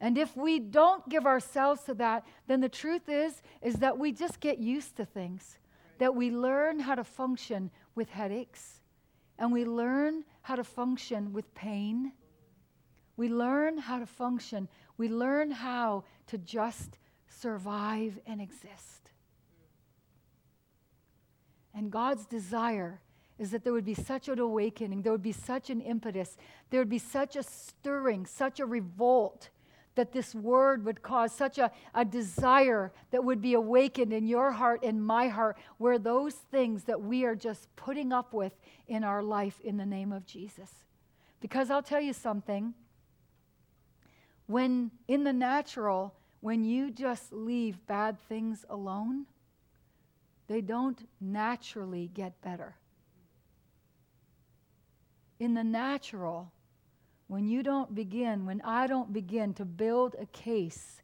[0.00, 4.12] And if we don't give ourselves to that, then the truth is is that we
[4.12, 5.58] just get used to things.
[5.98, 8.80] That we learn how to function with headaches
[9.38, 12.12] and we learn how to function with pain.
[13.16, 14.68] We learn how to function.
[14.96, 19.10] We learn how to just survive and exist.
[21.74, 23.00] And God's desire
[23.38, 26.36] is that there would be such an awakening, there would be such an impetus,
[26.70, 29.50] there would be such a stirring, such a revolt
[29.98, 34.52] that this word would cause such a, a desire that would be awakened in your
[34.52, 38.52] heart and my heart, where those things that we are just putting up with
[38.86, 40.70] in our life in the name of Jesus.
[41.40, 42.74] Because I'll tell you something
[44.46, 49.26] when in the natural, when you just leave bad things alone,
[50.46, 52.76] they don't naturally get better
[55.40, 56.52] in the natural,
[57.28, 61.02] when you don't begin, when I don't begin to build a case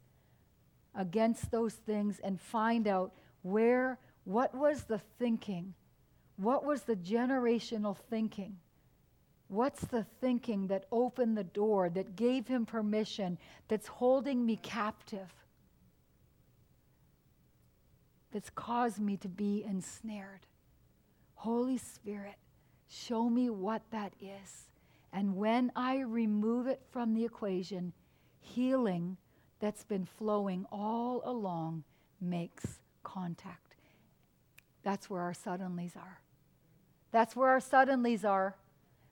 [0.93, 5.73] against those things and find out where, what was the thinking?
[6.37, 8.57] What was the generational thinking?
[9.47, 15.31] What's the thinking that opened the door, that gave him permission, that's holding me captive,
[18.31, 20.47] that's caused me to be ensnared?
[21.35, 22.35] Holy Spirit,
[22.87, 24.69] Show me what that is.
[25.15, 27.93] And when I remove it from the equation,
[28.41, 29.15] healing
[29.61, 31.85] that's been flowing all along
[32.19, 33.75] makes contact.
[34.83, 36.19] That's where our suddenlies are.
[37.11, 38.57] That's where our suddenlies are.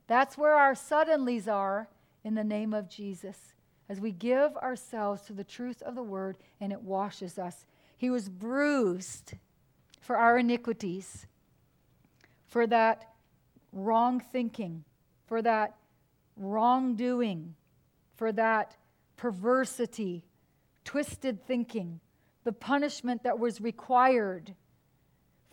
[0.08, 1.88] That's where our suddenlies are
[2.26, 3.54] in the name of Jesus.
[3.88, 7.66] As we give ourselves to the truth of the word and it washes us.
[7.96, 9.36] He was bruised
[10.02, 11.28] for our iniquities,
[12.46, 13.13] for that
[13.72, 14.84] wrong thinking,
[15.26, 15.78] for that
[16.38, 17.56] wrongdoing,
[18.15, 18.76] for that
[19.17, 20.24] perversity,
[20.84, 22.00] twisted thinking,
[22.43, 24.54] the punishment that was required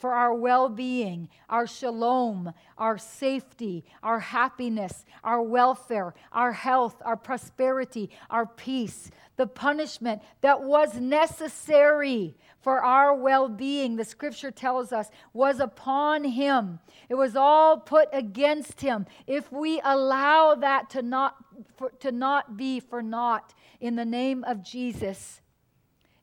[0.00, 7.16] for our well being, our shalom, our safety, our happiness, our welfare, our health, our
[7.16, 14.92] prosperity, our peace, the punishment that was necessary for our well being, the scripture tells
[14.92, 16.78] us, was upon him.
[17.08, 19.06] It was all put against him.
[19.26, 21.36] If we allow that to not,
[21.76, 25.40] for, to not be for naught in the name of Jesus,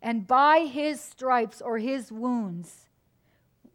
[0.02, 2.88] and by his stripes or his wounds,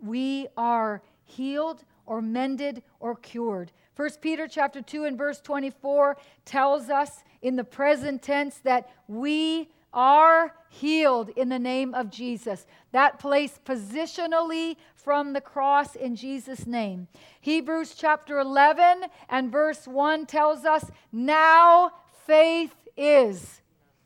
[0.03, 3.73] we are healed or mended or cured.
[3.97, 9.69] 1 Peter chapter 2 and verse 24 tells us in the present tense that we
[9.93, 12.67] are healed in the name of Jesus.
[12.93, 17.09] That place positionally from the cross in Jesus' name.
[17.41, 21.93] Hebrews chapter 11 and verse 1 tells us now
[22.27, 23.61] faith is.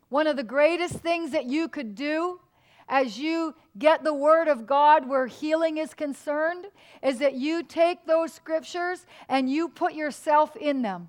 [0.08, 2.40] One of the greatest things that you could do
[2.88, 6.66] as you get the word of God where healing is concerned
[7.02, 11.08] is that you take those scriptures and you put yourself in them.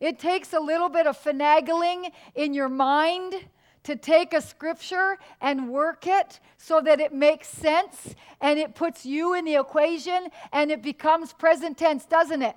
[0.00, 3.34] It takes a little bit of finagling in your mind
[3.84, 9.04] to take a scripture and work it so that it makes sense and it puts
[9.06, 12.56] you in the equation and it becomes present tense, doesn't it?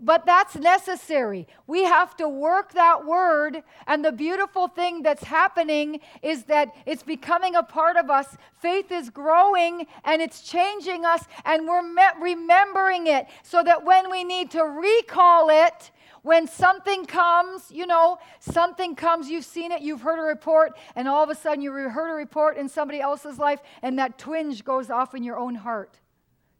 [0.00, 1.46] But that's necessary.
[1.66, 3.62] We have to work that word.
[3.86, 8.36] And the beautiful thing that's happening is that it's becoming a part of us.
[8.60, 11.82] Faith is growing and it's changing us, and we're
[12.18, 15.90] remembering it so that when we need to recall it,
[16.22, 21.06] when something comes, you know, something comes, you've seen it, you've heard a report, and
[21.06, 24.64] all of a sudden you heard a report in somebody else's life, and that twinge
[24.64, 26.00] goes off in your own heart.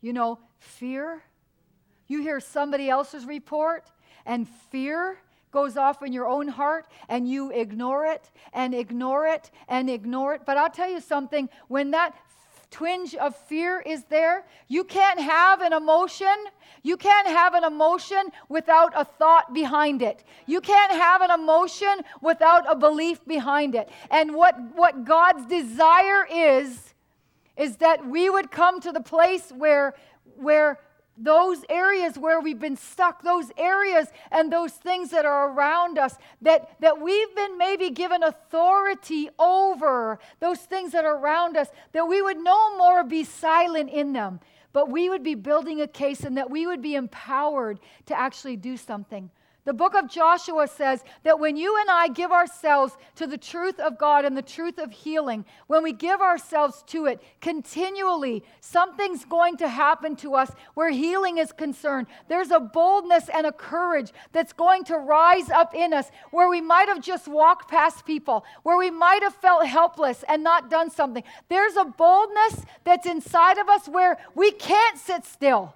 [0.03, 1.23] You know, fear
[2.15, 3.91] you hear somebody else's report
[4.25, 5.19] and fear
[5.51, 10.35] goes off in your own heart and you ignore it and ignore it and ignore
[10.35, 10.43] it.
[10.47, 12.15] But I'll tell you something when that
[12.71, 16.35] twinge of fear is there, you can't have an emotion.
[16.83, 20.25] You can't have an emotion without a thought behind it.
[20.47, 23.89] You can't have an emotion without a belief behind it.
[24.11, 26.95] And what, what God's desire is,
[27.57, 29.95] is that we would come to the place where,
[30.37, 30.81] where
[31.17, 36.17] those areas where we've been stuck, those areas and those things that are around us
[36.43, 42.09] that, that we've been maybe given authority over, those things that are around us, that
[42.09, 44.41] we would no more be silent in them,
[44.73, 48.57] but we would be building a case and that we would be empowered to actually
[48.57, 49.31] do something.
[49.65, 53.81] The book of Joshua says that when you and I give ourselves to the truth
[53.81, 59.25] of God and the truth of healing, when we give ourselves to it continually, something's
[59.25, 62.09] going to happen to us where healing is concerned.
[62.29, 66.61] There's a boldness and a courage that's going to rise up in us where we
[66.61, 70.91] might have just walked past people, where we might have felt helpless and not done
[70.91, 71.25] something.
[71.49, 75.75] There's a boldness that's inside of us where we can't sit still.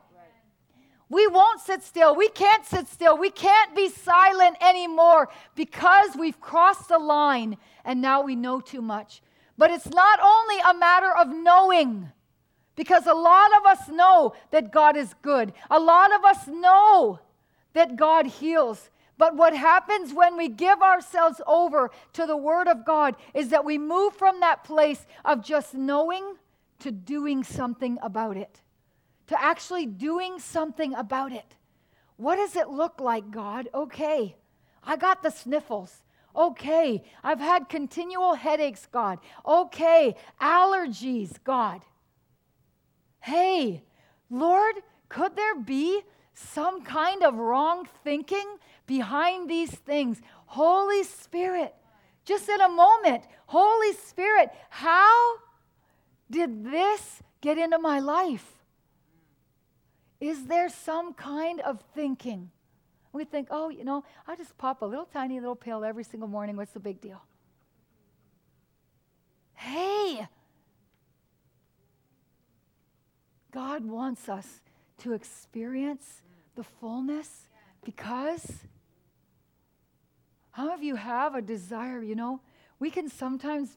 [1.10, 2.14] We won't sit still.
[2.14, 3.16] We can't sit still.
[3.16, 8.82] We can't be silent anymore because we've crossed the line and now we know too
[8.82, 9.22] much.
[9.56, 12.12] But it's not only a matter of knowing,
[12.76, 15.52] because a lot of us know that God is good.
[15.70, 17.18] A lot of us know
[17.72, 18.90] that God heals.
[19.16, 23.64] But what happens when we give ourselves over to the Word of God is that
[23.64, 26.36] we move from that place of just knowing
[26.78, 28.60] to doing something about it
[29.28, 31.54] to actually doing something about it.
[32.16, 33.68] What does it look like, God?
[33.72, 34.36] Okay,
[34.82, 36.02] I got the sniffles.
[36.34, 39.18] Okay, I've had continual headaches, God.
[39.46, 41.82] Okay, allergies, God.
[43.20, 43.82] Hey,
[44.30, 44.76] Lord,
[45.08, 46.02] could there be
[46.34, 48.46] some kind of wrong thinking
[48.86, 50.20] behind these things?
[50.46, 51.74] Holy Spirit,
[52.24, 55.36] just in a moment, Holy Spirit, how
[56.30, 58.57] did this get into my life?
[60.20, 62.50] Is there some kind of thinking?
[63.12, 66.28] We think, oh, you know, I just pop a little tiny little pill every single
[66.28, 66.56] morning.
[66.56, 67.22] What's the big deal?
[69.54, 70.26] Hey,
[73.50, 74.60] God wants us
[74.98, 76.22] to experience
[76.54, 77.48] the fullness
[77.84, 78.52] because
[80.50, 82.40] how of you have a desire, you know?
[82.80, 83.70] We can sometimes,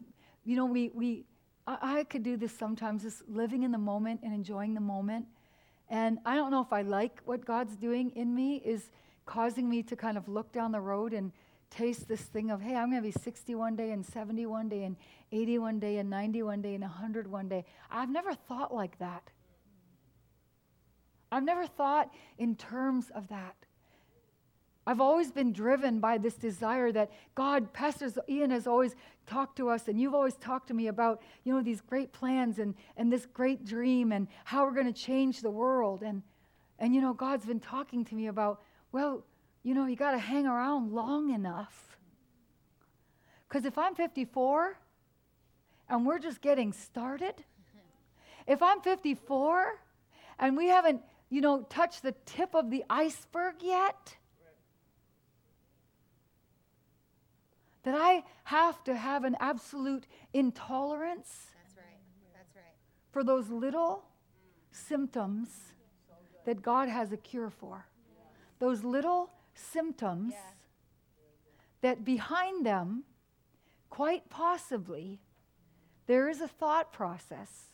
[0.44, 1.26] you know, we, we
[1.66, 5.28] I, I could do this sometimes, just living in the moment and enjoying the moment.
[5.92, 8.90] And I don't know if I like what God's doing in me is
[9.26, 11.34] causing me to kind of look down the road and
[11.70, 14.70] taste this thing of, hey, I'm going to be 60 one day and 70 one
[14.70, 14.96] day and
[15.34, 17.66] 80 one day and 90 one day and 100 one day.
[17.92, 19.30] I've never thought like that.
[21.30, 23.56] I've never thought in terms of that.
[24.88, 28.96] I've always been driven by this desire that God, Pastor Ian has always
[29.28, 32.58] talked to us, and you've always talked to me about, you know, these great plans
[32.58, 36.02] and, and this great dream and how we're going to change the world.
[36.02, 36.24] And,
[36.80, 39.24] and, you know, God's been talking to me about, well,
[39.62, 41.98] you know, you got to hang around long enough.
[43.48, 44.78] Because if I'm 54
[45.90, 47.36] and we're just getting started,
[48.48, 49.80] if I'm 54
[50.40, 54.16] and we haven't, you know, touched the tip of the iceberg yet,
[57.84, 62.00] that I have to have an absolute intolerance That's right.
[62.36, 62.76] That's right.
[63.12, 64.04] for those little
[64.72, 65.50] symptoms
[66.46, 67.86] that God has a cure for.
[68.60, 70.52] Those little symptoms Yeah.
[71.82, 73.04] that behind them,
[73.90, 75.20] quite possibly,
[76.06, 77.74] there is a thought process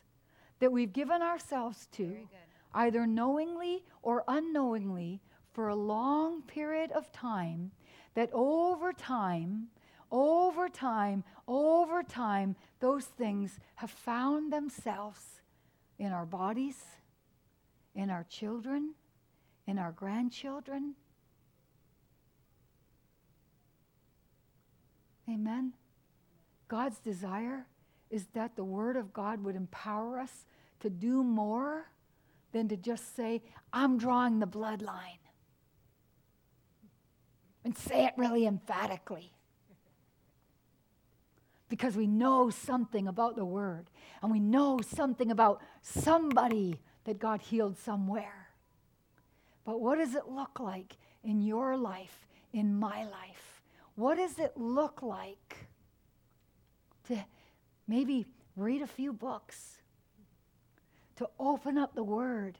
[0.59, 2.27] that we've given ourselves to,
[2.73, 7.71] either knowingly or unknowingly, for a long period of time,
[8.13, 9.69] that over time,
[10.11, 15.41] over time, over time, those things have found themselves
[15.99, 16.83] in our bodies,
[17.95, 18.93] in our children,
[19.65, 20.95] in our grandchildren.
[25.29, 25.73] Amen.
[26.67, 27.65] God's desire
[28.09, 30.45] is that the Word of God would empower us
[30.79, 31.89] to do more
[32.53, 33.41] than to just say,
[33.73, 35.19] I'm drawing the bloodline.
[37.65, 39.33] And say it really emphatically
[41.69, 43.89] because we know something about the Word
[44.21, 48.49] and we know something about somebody that God healed somewhere.
[49.65, 53.61] But what does it look like in your life, in my life?
[53.95, 55.67] What does it look like
[57.07, 57.25] to
[57.87, 59.77] maybe read a few books,
[61.17, 62.57] to open up the Word?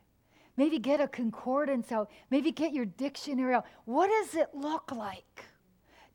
[0.57, 2.09] Maybe get a concordance out.
[2.31, 3.65] Maybe get your dictionary out.
[3.85, 5.45] What does it look like?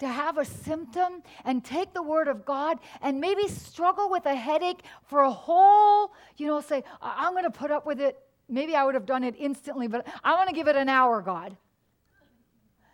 [0.02, 4.34] To have a symptom and take the word of God and maybe struggle with a
[4.34, 8.18] headache for a whole, you know, say, I'm going to put up with it.
[8.48, 11.22] Maybe I would have done it instantly, but I want to give it an hour,
[11.22, 11.56] God.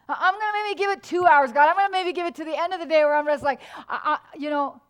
[0.08, 1.68] I'm going to maybe give it two hours, God.
[1.68, 3.42] I'm going to maybe give it to the end of the day where I'm just
[3.42, 4.80] like, I, I, you know,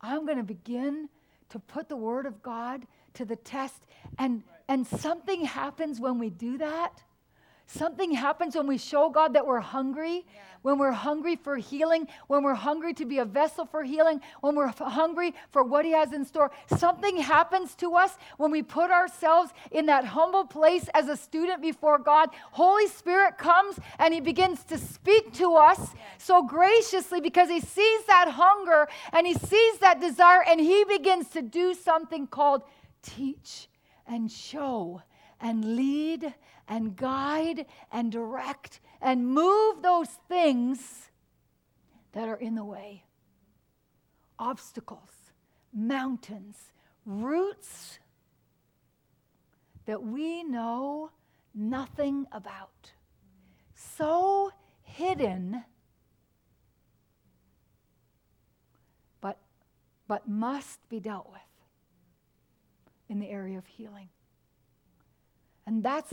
[0.00, 1.08] I'm going to begin
[1.50, 3.82] to put the word of God to the test.
[4.18, 7.02] And, and something happens when we do that.
[7.66, 10.40] Something happens when we show God that we're hungry, yeah.
[10.62, 14.54] when we're hungry for healing, when we're hungry to be a vessel for healing, when
[14.54, 16.50] we're hungry for what He has in store.
[16.76, 21.62] Something happens to us when we put ourselves in that humble place as a student
[21.62, 22.30] before God.
[22.50, 28.04] Holy Spirit comes and He begins to speak to us so graciously because He sees
[28.06, 32.62] that hunger and He sees that desire and He begins to do something called
[33.02, 33.68] teach
[34.06, 35.02] and show
[35.40, 36.34] and lead
[36.68, 41.10] and guide and direct and move those things
[42.12, 43.04] that are in the way
[44.38, 45.30] obstacles,
[45.72, 46.72] mountains,
[47.06, 48.00] roots
[49.86, 51.10] that we know
[51.54, 52.92] nothing about.
[53.74, 54.52] So
[54.82, 55.64] hidden,
[59.20, 59.38] but,
[60.08, 61.40] but must be dealt with
[63.08, 64.08] in the area of healing.
[65.66, 66.12] And that's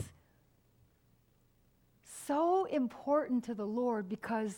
[2.30, 4.56] so important to the Lord because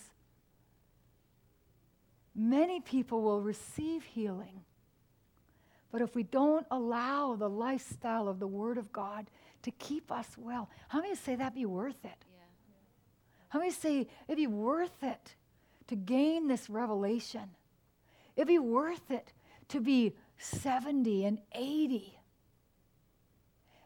[2.36, 4.66] many people will receive healing.
[5.90, 9.30] But if we don't allow the lifestyle of the Word of God
[9.62, 12.26] to keep us well, how many say that'd be worth it?
[12.30, 12.44] Yeah.
[13.48, 15.36] How many say it'd be worth it
[15.88, 17.52] to gain this revelation?
[18.36, 19.32] It'd be worth it
[19.70, 22.18] to be 70 and 80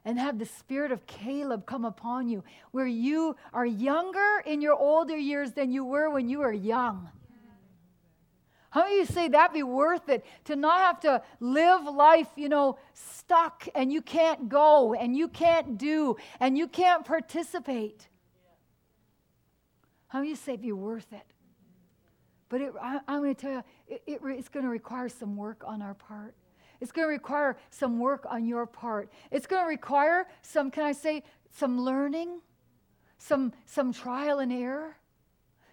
[0.06, 4.76] and have the spirit of Caleb come upon you, where you are younger in your
[4.76, 7.10] older years than you were when you were young.
[8.70, 12.50] How of you say that'd be worth it to not have to live life, you
[12.50, 18.10] know, stuck and you can't go and you can't do and you can't participate?
[20.08, 21.26] How of you say it'd be worth it?
[22.50, 25.36] But it, I, am going to tell you, it, it, it's going to require some
[25.36, 26.36] work on our part.
[26.82, 29.12] It's going to require some work on your part.
[29.32, 32.42] It's going to require some, can I say, some learning,
[33.18, 34.98] some, some trial and error.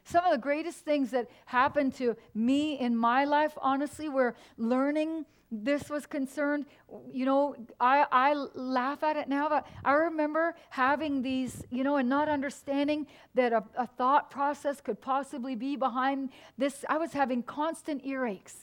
[0.05, 5.27] Some of the greatest things that happened to me in my life, honestly, where learning
[5.53, 6.65] this was concerned,
[7.13, 11.97] you know, I, I laugh at it now, but I remember having these, you know,
[11.97, 16.87] and not understanding that a, a thought process could possibly be behind this.
[16.89, 18.55] I was having constant earaches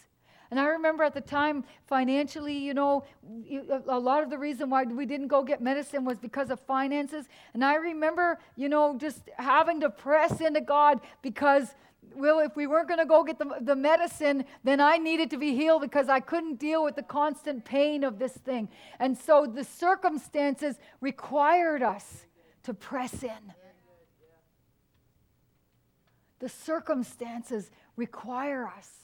[0.52, 3.04] and I remember at the time, financially, you know,
[3.88, 7.28] a lot of the reason why we didn't go get medicine was because of finances.
[7.54, 11.76] And I remember, you know, just having to press into God because,
[12.16, 15.38] well, if we weren't going to go get the, the medicine, then I needed to
[15.38, 18.70] be healed because I couldn't deal with the constant pain of this thing.
[19.00, 22.26] And so the circumstances required us
[22.64, 23.54] to press in.
[26.40, 28.99] The circumstances require us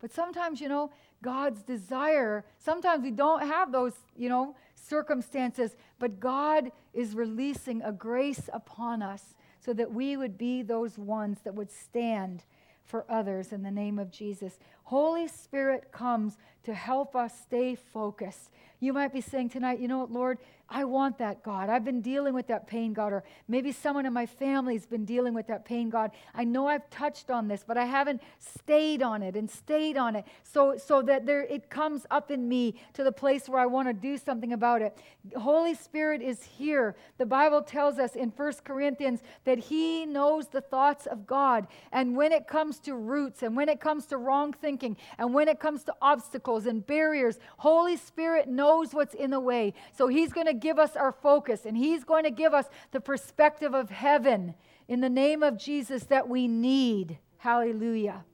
[0.00, 0.90] but sometimes, you know,
[1.22, 7.92] God's desire, sometimes we don't have those, you know, circumstances, but God is releasing a
[7.92, 12.44] grace upon us so that we would be those ones that would stand
[12.84, 14.58] for others in the name of Jesus.
[14.84, 18.50] Holy Spirit comes to help us stay focused.
[18.80, 20.38] You might be saying tonight, you know what, Lord,
[20.70, 21.70] I want that, God.
[21.70, 23.12] I've been dealing with that pain, God.
[23.14, 26.10] Or maybe someone in my family's been dealing with that pain, God.
[26.34, 30.14] I know I've touched on this, but I haven't stayed on it and stayed on
[30.14, 33.66] it so, so that there it comes up in me to the place where I
[33.66, 34.98] want to do something about it.
[35.38, 36.96] Holy Spirit is here.
[37.16, 41.66] The Bible tells us in First Corinthians that He knows the thoughts of God.
[41.92, 45.48] And when it comes to roots and when it comes to wrong thinking and when
[45.48, 49.74] it comes to obstacles and barriers, Holy Spirit knows what's in the way.
[49.96, 53.00] So He's going to give us our focus and He's going to give us the
[53.00, 54.54] perspective of heaven
[54.86, 57.18] in the name of Jesus that we need.
[57.38, 58.24] Hallelujah.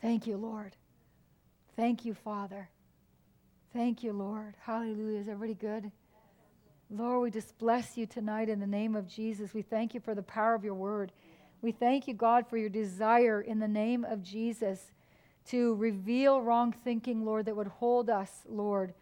[0.00, 0.76] Thank you, Lord.
[1.76, 2.68] Thank you, Father.
[3.72, 4.54] Thank you, Lord.
[4.60, 5.20] Hallelujah.
[5.20, 5.92] Is everybody good?
[6.88, 9.52] Lord, we just bless you tonight in the name of Jesus.
[9.52, 11.12] We thank you for the power of your word.
[11.60, 14.92] We thank you, God, for your desire in the name of Jesus
[15.46, 18.94] to reveal wrong thinking, Lord, that would hold us, Lord,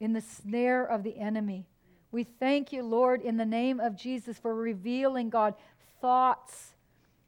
[0.00, 1.66] in the snare of the enemy.
[2.10, 5.54] We thank you, Lord, in the name of Jesus for revealing, God,
[6.00, 6.74] thoughts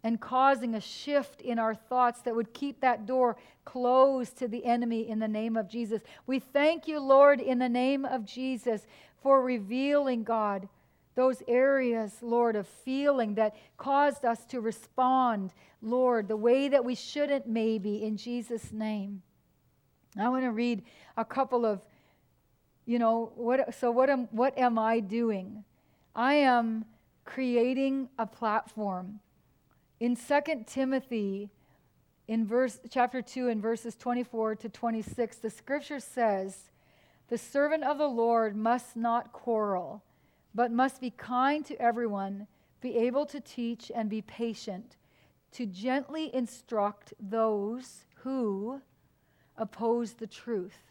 [0.03, 4.65] and causing a shift in our thoughts that would keep that door closed to the
[4.65, 6.01] enemy in the name of Jesus.
[6.27, 8.87] We thank you, Lord, in the name of Jesus
[9.23, 10.69] for revealing, God,
[11.15, 15.53] those areas, Lord, of feeling that caused us to respond,
[15.83, 19.23] Lord, the way that we shouldn't, maybe, in Jesus' name.
[20.19, 20.83] I want to read
[21.19, 21.83] a couple of
[22.91, 25.63] you know what so what am what am i doing
[26.17, 26.85] i am
[27.25, 29.21] creating a platform
[30.01, 31.51] in 2 timothy
[32.27, 36.73] in verse chapter 2 in verses 24 to 26 the scripture says
[37.29, 40.03] The servant of the Lord must not quarrel,
[40.53, 42.49] but must be kind to everyone,
[42.81, 44.97] be able to teach, and be patient,
[45.53, 48.83] to gently instruct those who
[49.57, 50.90] oppose the truth.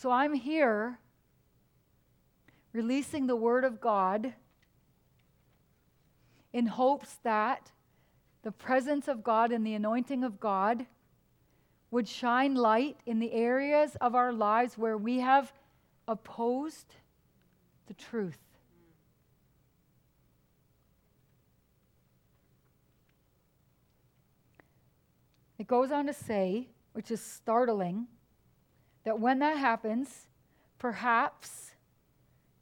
[0.00, 0.98] So I'm here
[2.72, 4.32] releasing the Word of God
[6.54, 7.70] in hopes that
[8.42, 10.86] the presence of God and the anointing of God
[11.90, 15.52] would shine light in the areas of our lives where we have
[16.08, 16.94] opposed
[17.86, 18.40] the truth.
[25.58, 28.06] It goes on to say, which is startling,
[29.04, 30.26] that when that happens,
[30.78, 31.72] perhaps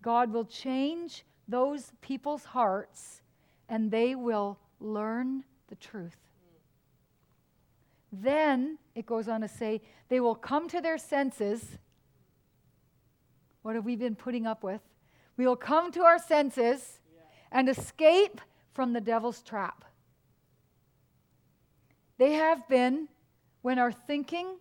[0.03, 3.23] God will change those people's hearts
[3.69, 6.17] and they will learn the truth.
[8.13, 11.79] Then, it goes on to say, they will come to their senses.
[13.63, 14.81] What have we been putting up with?
[15.37, 17.01] We will come to our senses
[17.53, 18.41] and escape
[18.73, 19.85] from the devil's trap.
[22.17, 23.09] They have been,
[23.63, 24.57] when our thinking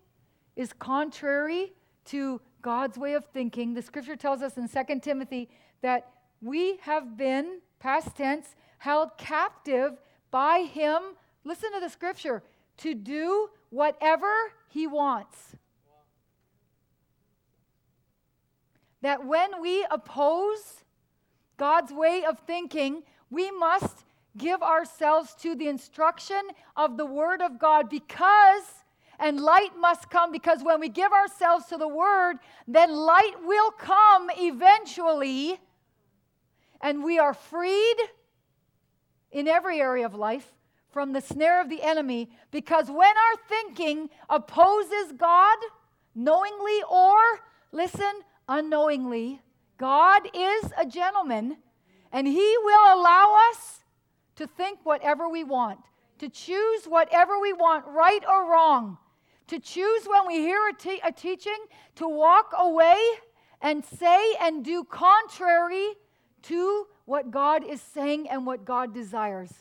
[0.58, 1.72] is contrary
[2.06, 5.48] to God's way of thinking, the scripture tells us in 2 Timothy
[5.82, 6.10] that
[6.42, 9.92] we have been, past tense, held captive
[10.32, 11.00] by him.
[11.44, 12.42] Listen to the scripture
[12.78, 14.32] to do whatever
[14.68, 15.56] he wants.
[19.00, 20.82] That when we oppose
[21.56, 24.04] God's way of thinking, we must
[24.36, 26.40] give ourselves to the instruction
[26.76, 28.77] of the Word of God because,
[29.18, 33.70] and light must come because when we give ourselves to the Word, then light will
[33.72, 35.58] come eventually,
[36.80, 37.96] and we are freed
[39.32, 40.52] in every area of life
[40.90, 45.58] from the snare of the enemy because when our thinking opposes God,
[46.14, 47.18] knowingly or,
[47.72, 49.40] listen, unknowingly,
[49.76, 51.58] God is a gentleman
[52.10, 53.80] and he will allow us
[54.36, 55.80] to think whatever we want,
[56.18, 58.98] to choose whatever we want, right or wrong,
[59.48, 61.58] to choose when we hear a, te- a teaching
[61.96, 62.98] to walk away
[63.60, 65.94] and say and do contrary
[66.42, 69.52] to what God is saying and what God desires.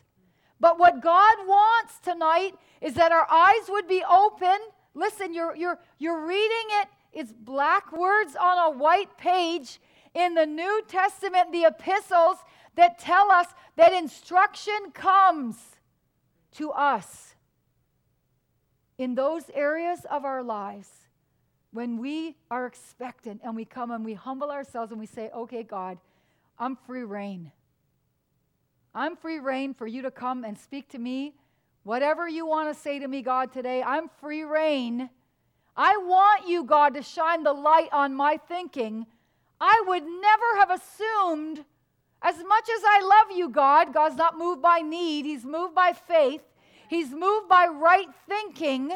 [0.60, 4.58] But what God wants tonight is that our eyes would be open.
[4.94, 9.80] Listen, you're, you're, you're reading it, it's black words on a white page
[10.14, 12.38] in the New Testament, the epistles
[12.76, 15.56] that tell us that instruction comes
[16.54, 17.36] to us
[18.98, 20.90] in those areas of our lives
[21.72, 25.64] when we are expectant and we come and we humble ourselves and we say, okay,
[25.64, 25.98] God,
[26.58, 27.52] I'm free rein.
[28.96, 31.36] I'm free rein for you to come and speak to me.
[31.84, 35.10] Whatever you want to say to me, God, today, I'm free rein.
[35.76, 39.06] I want you, God, to shine the light on my thinking.
[39.62, 41.64] I would never have assumed,
[42.22, 45.94] as much as I love you, God, God's not moved by need, He's moved by
[45.94, 46.42] faith,
[46.88, 48.92] He's moved by right thinking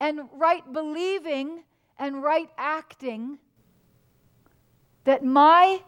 [0.00, 1.64] and right believing
[1.98, 3.38] and right acting
[5.04, 5.82] that my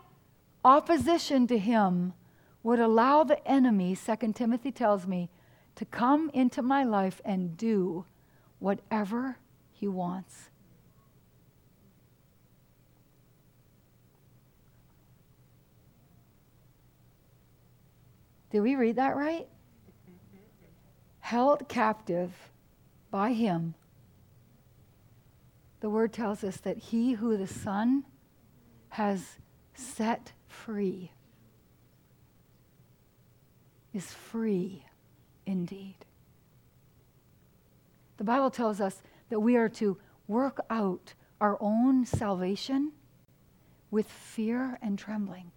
[0.65, 2.13] opposition to him
[2.63, 5.31] would allow the enemy, 2 Timothy tells me,
[5.75, 8.05] to come into my life and do
[8.59, 9.39] whatever
[9.73, 10.51] he wants.
[18.51, 19.49] Did we read that right?
[21.33, 22.51] Held captive
[23.11, 23.73] by him.
[25.81, 28.05] The word tells us that he who the Son
[28.91, 29.39] has
[29.73, 31.11] set free
[33.95, 34.85] is free
[35.47, 36.05] indeed.
[38.19, 39.97] The Bible tells us that we are to
[40.29, 42.93] work out our own salvation
[43.91, 45.51] with fear and trembling.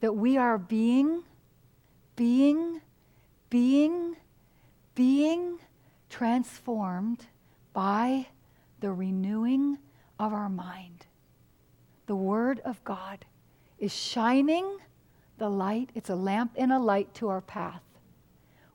[0.00, 1.22] That we are being,
[2.20, 2.82] being,
[3.48, 4.14] being,
[4.94, 5.58] being
[6.10, 7.24] transformed
[7.72, 8.26] by
[8.80, 9.78] the renewing
[10.18, 11.06] of our mind.
[12.04, 13.24] The Word of God
[13.78, 14.66] is shining
[15.38, 17.80] the light, it's a lamp and a light to our path.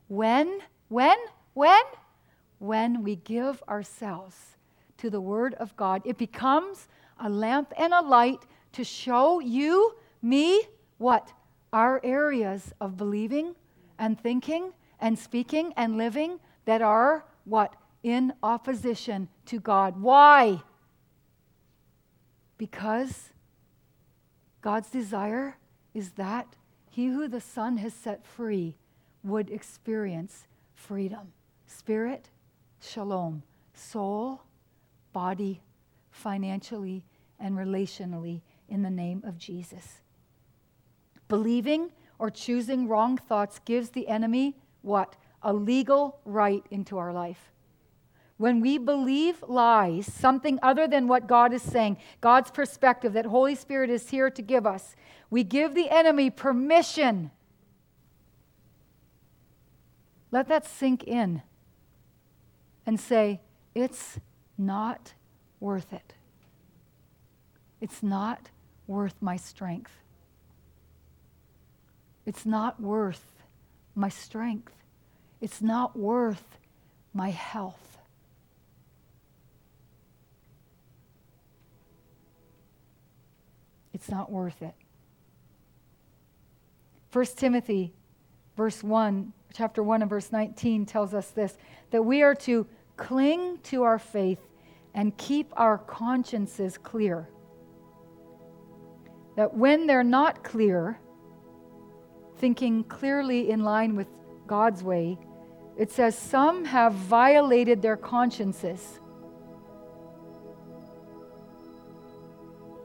[0.07, 1.17] When, when,
[1.53, 1.83] when?
[2.57, 4.57] When we give ourselves
[4.97, 6.87] to the Word of God, it becomes
[7.19, 8.41] a lamp and a light
[8.71, 9.93] to show you,
[10.23, 10.63] me,
[10.97, 11.31] what?
[11.75, 13.53] Our areas of believing
[13.99, 17.75] and thinking and speaking and living that are what?
[18.01, 20.01] In opposition to God.
[20.01, 20.63] Why?
[22.57, 23.31] Because
[24.61, 25.57] God's desire
[25.93, 26.55] is that
[26.89, 28.77] he who the Son has set free
[29.21, 31.33] would experience freedom,
[31.67, 32.29] spirit,
[32.79, 34.43] shalom, soul,
[35.11, 35.61] body,
[36.09, 37.03] financially,
[37.37, 39.99] and relationally in the name of Jesus.
[41.27, 45.15] Believing or choosing wrong thoughts gives the enemy what?
[45.41, 47.51] A legal right into our life.
[48.37, 53.55] When we believe lies, something other than what God is saying, God's perspective that Holy
[53.55, 54.95] Spirit is here to give us,
[55.29, 57.31] we give the enemy permission.
[60.31, 61.41] Let that sink in
[62.85, 63.41] and say,
[63.73, 64.19] it's
[64.57, 65.13] not
[65.59, 66.13] worth it.
[67.81, 68.49] It's not
[68.85, 69.91] worth my strength.
[72.25, 73.31] It's not worth
[73.93, 74.73] my strength.
[75.41, 76.57] It's not worth
[77.13, 77.97] my health.
[83.93, 84.73] It's not worth it.
[87.13, 87.93] 1 Timothy
[88.57, 91.57] verse 1, chapter 1 and verse 19 tells us this
[91.91, 92.67] that we are to
[92.97, 94.39] cling to our faith
[94.93, 97.29] and keep our consciences clear.
[99.35, 100.99] That when they're not clear,
[102.37, 104.07] thinking clearly in line with
[104.47, 105.17] God's way,
[105.77, 108.99] it says some have violated their consciences.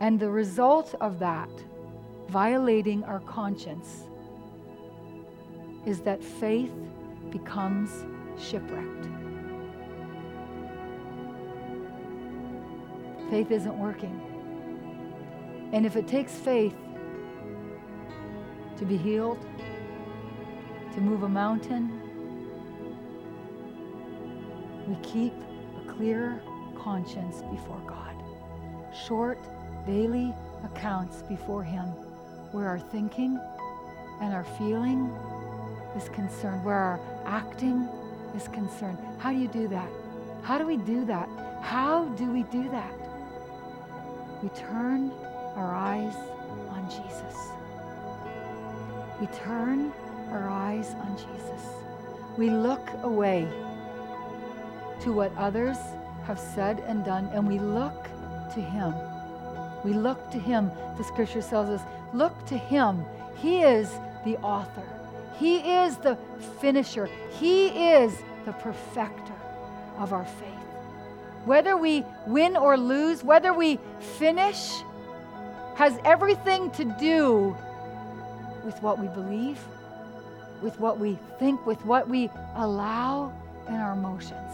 [0.00, 1.50] And the result of that,
[2.28, 4.04] violating our conscience,
[5.86, 6.72] is that faith
[7.30, 8.04] becomes
[8.38, 9.08] shipwrecked.
[13.30, 14.20] Faith isn't working.
[15.72, 16.74] And if it takes faith
[18.80, 19.38] to be healed,
[20.94, 22.00] to move a mountain,
[24.88, 25.34] we keep
[25.84, 26.40] a clear
[26.74, 28.14] conscience before God.
[29.06, 29.38] Short
[29.86, 31.84] daily accounts before Him
[32.52, 33.38] where our thinking
[34.22, 35.14] and our feeling
[35.94, 37.86] is concerned, where our acting
[38.34, 38.96] is concerned.
[39.18, 39.88] How do you do that?
[40.40, 41.28] How do we do that?
[41.60, 42.94] How do we do that?
[44.42, 45.12] We turn
[45.54, 46.16] our eyes
[46.70, 47.59] on Jesus.
[49.20, 49.92] We turn
[50.30, 51.66] our eyes on Jesus.
[52.36, 53.48] We look away
[55.02, 55.76] to what others
[56.24, 58.04] have said and done, and we look
[58.54, 58.94] to Him.
[59.84, 60.70] We look to Him.
[60.96, 61.80] The scripture tells us,
[62.12, 63.04] look to Him.
[63.36, 63.90] He is
[64.24, 64.84] the author
[65.40, 66.18] he is the
[66.60, 67.08] finisher,
[67.38, 68.14] He is
[68.44, 69.32] the perfecter
[69.96, 70.48] of our faith.
[71.46, 73.78] Whether we win or lose, whether we
[74.18, 74.82] finish,
[75.76, 77.56] has everything to do
[78.64, 79.58] with what we believe,
[80.62, 83.32] with what we think, with what we allow
[83.68, 84.52] in our emotions.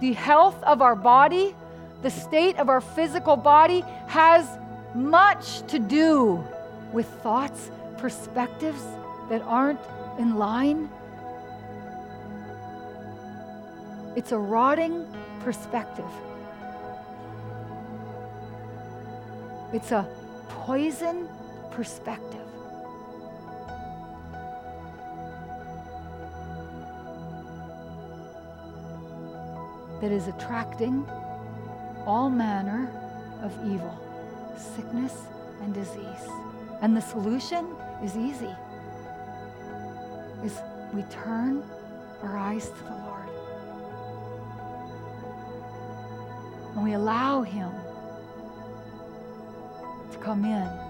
[0.00, 1.54] The health of our body,
[2.02, 4.58] the state of our physical body, has
[4.94, 6.44] much to do
[6.92, 8.82] with thoughts, perspectives,
[9.28, 9.80] that aren't
[10.18, 10.88] in line.
[14.16, 15.06] It's a rotting
[15.40, 16.04] perspective.
[19.72, 20.06] It's a
[20.48, 21.28] poison
[21.74, 22.40] perspective.
[30.00, 31.04] That is attracting
[32.06, 32.88] all manner
[33.42, 33.98] of evil,
[34.56, 35.14] sickness,
[35.62, 36.28] and disease.
[36.80, 37.66] And the solution
[38.02, 38.54] is easy
[40.44, 40.60] is
[40.92, 41.62] we turn
[42.22, 43.28] our eyes to the Lord.
[46.74, 47.70] And we allow Him
[50.12, 50.83] to come in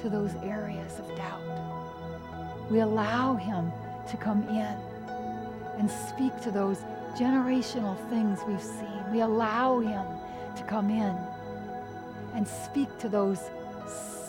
[0.00, 1.40] to those areas of doubt.
[2.70, 3.72] We allow Him
[4.10, 4.76] to come in
[5.78, 6.78] and speak to those
[7.16, 9.12] generational things we've seen.
[9.12, 10.04] We allow Him
[10.56, 11.16] to come in
[12.34, 13.40] and speak to those,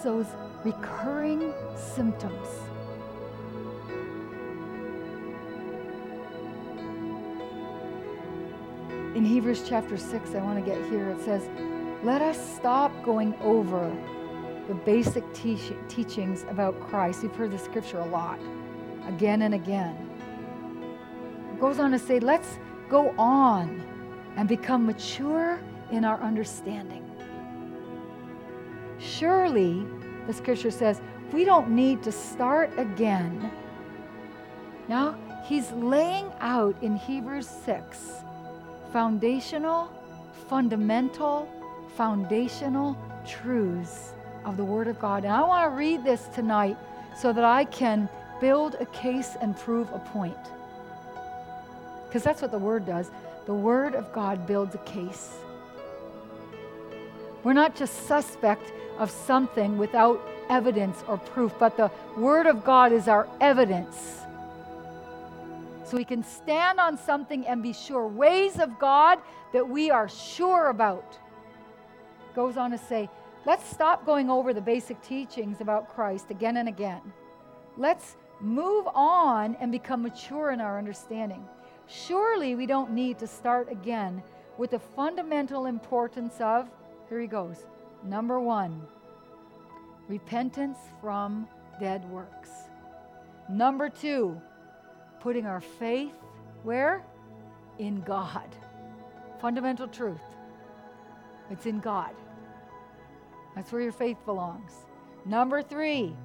[0.03, 0.27] those
[0.63, 2.47] recurring symptoms.
[9.15, 11.49] In Hebrews chapter 6, I want to get here, it says,
[12.03, 13.91] Let us stop going over
[14.67, 17.23] the basic te- teachings about Christ.
[17.23, 18.39] We've heard the scripture a lot,
[19.07, 19.95] again and again.
[21.53, 22.59] It goes on to say, Let's
[22.89, 23.83] go on
[24.35, 25.59] and become mature
[25.91, 27.03] in our understanding.
[28.99, 29.85] Surely,
[30.27, 31.01] the scripture says,
[31.31, 33.51] we don't need to start again.
[34.87, 38.23] Now, he's laying out in Hebrews 6
[38.93, 39.91] foundational,
[40.47, 41.49] fundamental,
[41.95, 42.97] foundational
[43.27, 44.13] truths
[44.47, 45.25] of the Word of God.
[45.25, 46.77] And I want to read this tonight
[47.15, 48.07] so that I can
[48.39, 50.37] build a case and prove a point.
[52.07, 53.11] Because that's what the Word does.
[53.45, 55.33] The Word of God builds a case.
[57.43, 62.93] We're not just suspect of something without evidence or proof, but the Word of God
[62.93, 64.21] is our evidence.
[65.83, 68.07] So we can stand on something and be sure.
[68.07, 69.19] Ways of God
[69.51, 71.17] that we are sure about.
[72.33, 73.09] Goes on to say,
[73.47, 77.01] let's stop going over the basic teachings about Christ again and again.
[77.77, 81.47] Let's move on and become mature in our understanding.
[81.87, 84.21] Surely we don't need to start again
[84.57, 86.67] with the fundamental importance of,
[87.07, 87.65] here he goes,
[88.03, 88.81] number one,
[90.09, 91.47] repentance from
[91.79, 92.49] dead works.
[93.47, 94.41] Number two,
[95.21, 96.11] putting our faith
[96.63, 97.01] where?
[97.79, 98.49] In God.
[99.39, 100.35] Fundamental truth.
[101.49, 102.11] It's in God.
[103.57, 104.71] That's where your faith belongs.
[105.25, 106.15] Number three,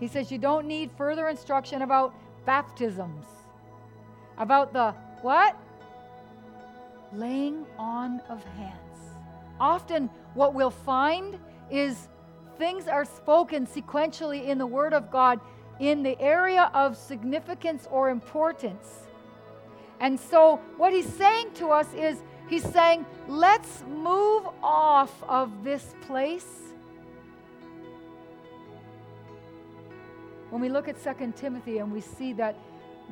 [0.00, 2.14] he says you don't need further instruction about
[2.46, 3.26] baptisms.
[4.38, 5.54] About the what?
[7.12, 8.78] Laying on of hands.
[9.60, 11.38] Often, what we'll find
[11.70, 12.08] is
[12.56, 15.38] things are spoken sequentially in the Word of God
[15.80, 19.02] in the area of significance or importance.
[20.00, 22.22] And so, what he's saying to us is,
[22.52, 26.44] he's saying, let's move off of this place.
[30.50, 32.58] When we look at 2 Timothy and we see that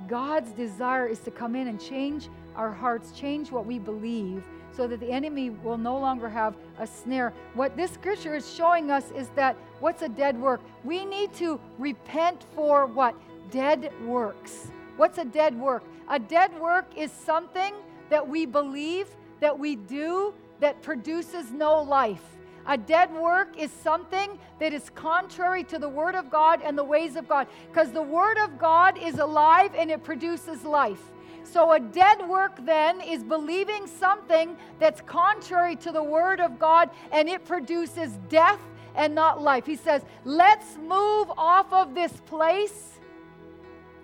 [0.06, 4.44] God's desire is to come in and change our hearts, change what we believe,
[4.76, 7.32] so that the enemy will no longer have a snare.
[7.54, 10.60] What this scripture is showing us is that what's a dead work?
[10.84, 13.14] We need to repent for what?
[13.50, 14.70] Dead works.
[14.98, 15.82] What's a dead work?
[16.10, 17.72] A dead work is something
[18.10, 19.06] that we believe,
[19.40, 22.22] that we do, that produces no life.
[22.66, 26.84] A dead work is something that is contrary to the Word of God and the
[26.84, 27.46] ways of God.
[27.68, 31.00] Because the Word of God is alive and it produces life.
[31.42, 36.90] So, a dead work then is believing something that's contrary to the Word of God
[37.10, 38.60] and it produces death
[38.94, 39.66] and not life.
[39.66, 42.98] He says, let's move off of this place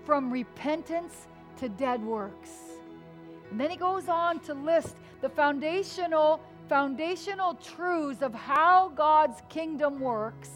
[0.05, 1.15] from repentance
[1.59, 2.51] to dead works.
[3.51, 10.01] And then he goes on to list the foundational foundational truths of how God's kingdom
[10.01, 10.51] works.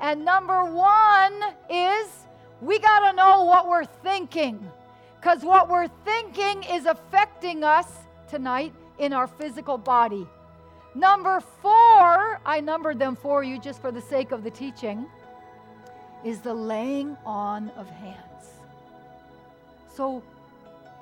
[0.00, 1.34] And number 1
[1.68, 2.08] is
[2.60, 4.70] we got to know what we're thinking.
[5.20, 7.86] Because what we're thinking is affecting us
[8.28, 10.26] tonight in our physical body.
[10.94, 15.06] Number four, I numbered them for you just for the sake of the teaching,
[16.24, 18.46] is the laying on of hands.
[19.94, 20.22] So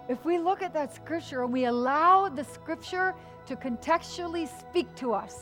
[0.08, 3.14] if we look at that scripture and we allow the scripture
[3.46, 5.34] to contextually speak to us,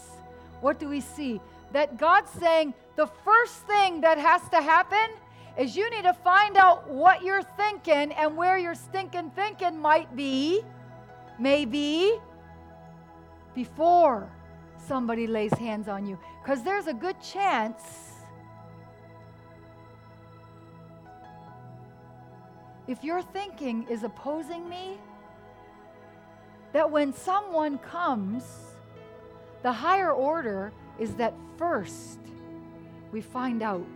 [0.61, 1.41] what do we see?
[1.73, 5.17] That God's saying the first thing that has to happen
[5.57, 10.15] is you need to find out what you're thinking and where your stinking thinking might
[10.15, 10.63] be,
[11.39, 12.13] maybe,
[13.55, 14.31] before
[14.87, 16.19] somebody lays hands on you.
[16.43, 18.06] Because there's a good chance
[22.89, 24.99] if your thinking is opposing me,
[26.73, 28.45] that when someone comes,
[29.63, 32.19] the higher order is that first
[33.13, 33.87] we find out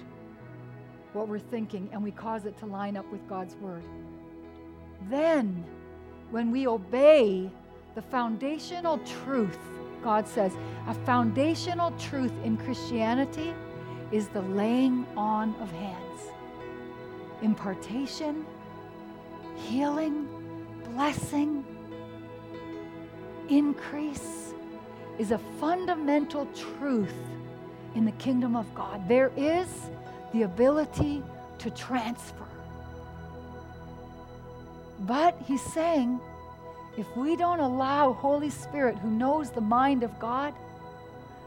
[1.12, 3.84] what we're thinking and we cause it to line up with God's word.
[5.08, 5.64] Then,
[6.30, 7.50] when we obey
[7.94, 9.58] the foundational truth,
[10.02, 13.52] God says, a foundational truth in Christianity
[14.12, 16.20] is the laying on of hands,
[17.42, 18.46] impartation,
[19.56, 20.28] healing,
[20.92, 21.64] blessing,
[23.48, 24.54] increase
[25.18, 27.14] is a fundamental truth
[27.94, 29.06] in the kingdom of God.
[29.08, 29.68] There is
[30.32, 31.22] the ability
[31.58, 32.46] to transfer.
[35.00, 36.20] But he's saying,
[36.96, 40.54] if we don't allow Holy Spirit, who knows the mind of God,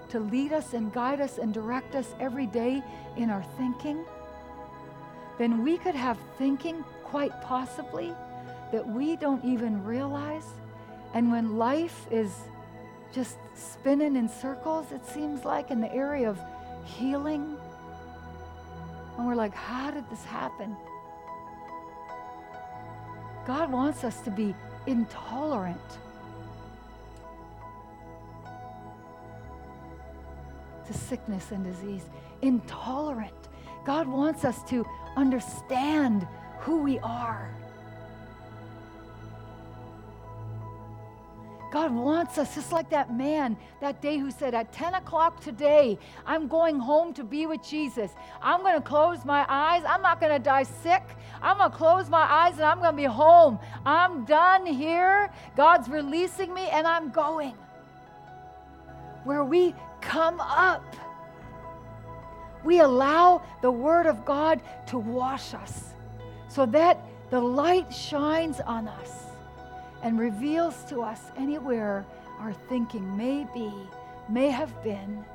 [0.10, 2.84] to lead us and guide us and direct us every day
[3.18, 4.06] in our thinking,
[5.40, 6.84] then we could have thinking
[7.14, 8.12] quite possibly
[8.72, 10.48] that we don't even realize.
[11.14, 12.32] And when life is
[13.14, 16.40] just spinning in circles, it seems like in the area of
[16.86, 17.56] healing
[19.16, 20.76] and we're like, how did this happen?
[23.46, 24.56] God wants us to be
[24.88, 26.00] intolerant.
[30.88, 32.06] To sickness and disease,
[32.42, 33.50] intolerant.
[33.86, 34.84] God wants us to
[35.16, 36.28] understand
[36.64, 37.54] who we are.
[41.72, 45.98] God wants us, just like that man that day who said, At 10 o'clock today,
[46.26, 48.12] I'm going home to be with Jesus.
[48.42, 49.84] I'm going to close my eyes.
[49.88, 51.04] I'm not going to die sick.
[51.42, 53.58] I'm going to close my eyes and I'm going to be home.
[53.86, 55.32] I'm done here.
[55.58, 57.56] God's releasing me and I'm going.
[59.24, 60.96] Where we come up
[62.64, 65.93] we allow the Word of God to wash us
[66.54, 69.12] so that the light shines on us
[70.04, 72.06] and reveals to us anywhere
[72.40, 73.72] our thinking may be,
[74.30, 75.26] may have been,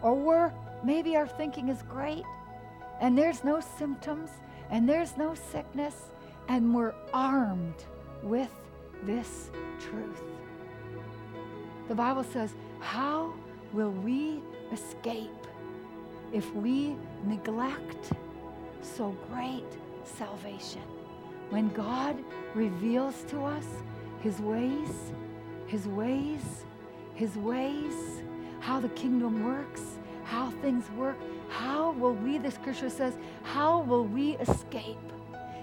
[0.00, 2.24] or where maybe our thinking is great
[3.00, 4.30] and there's no symptoms
[4.70, 5.94] and there's no sickness
[6.48, 7.84] and we're armed
[8.22, 8.50] with
[9.04, 10.22] this truth.
[11.88, 13.34] The Bible says, How
[13.72, 14.40] will we
[14.72, 15.30] escape
[16.32, 18.12] if we neglect
[18.80, 19.66] so great
[20.06, 20.82] salvation?
[21.50, 22.16] When God
[22.54, 23.66] reveals to us
[24.20, 25.12] his ways,
[25.66, 26.64] his ways,
[27.14, 28.22] his ways,
[28.60, 29.82] how the kingdom works,
[30.24, 31.16] how things work,
[31.48, 34.98] how will we, the scripture says, how will we escape?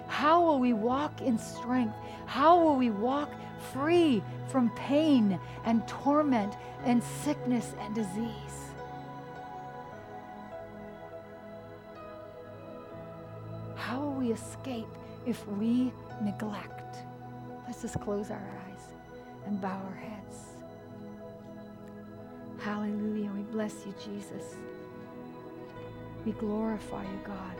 [0.07, 1.95] How will we walk in strength?
[2.25, 3.31] How will we walk
[3.73, 8.68] free from pain and torment and sickness and disease?
[13.89, 14.87] How will we escape
[15.25, 16.97] if we neglect?
[17.65, 18.37] Let's just close our
[18.67, 18.81] eyes
[19.47, 20.35] and bow our heads.
[22.59, 23.31] Hallelujah.
[23.35, 24.57] We bless you, Jesus.
[26.23, 27.55] We glorify you, God.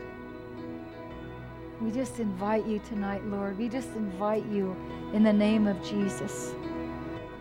[1.80, 3.58] We just invite you tonight, Lord.
[3.58, 4.76] We just invite you
[5.12, 6.54] in the name of Jesus.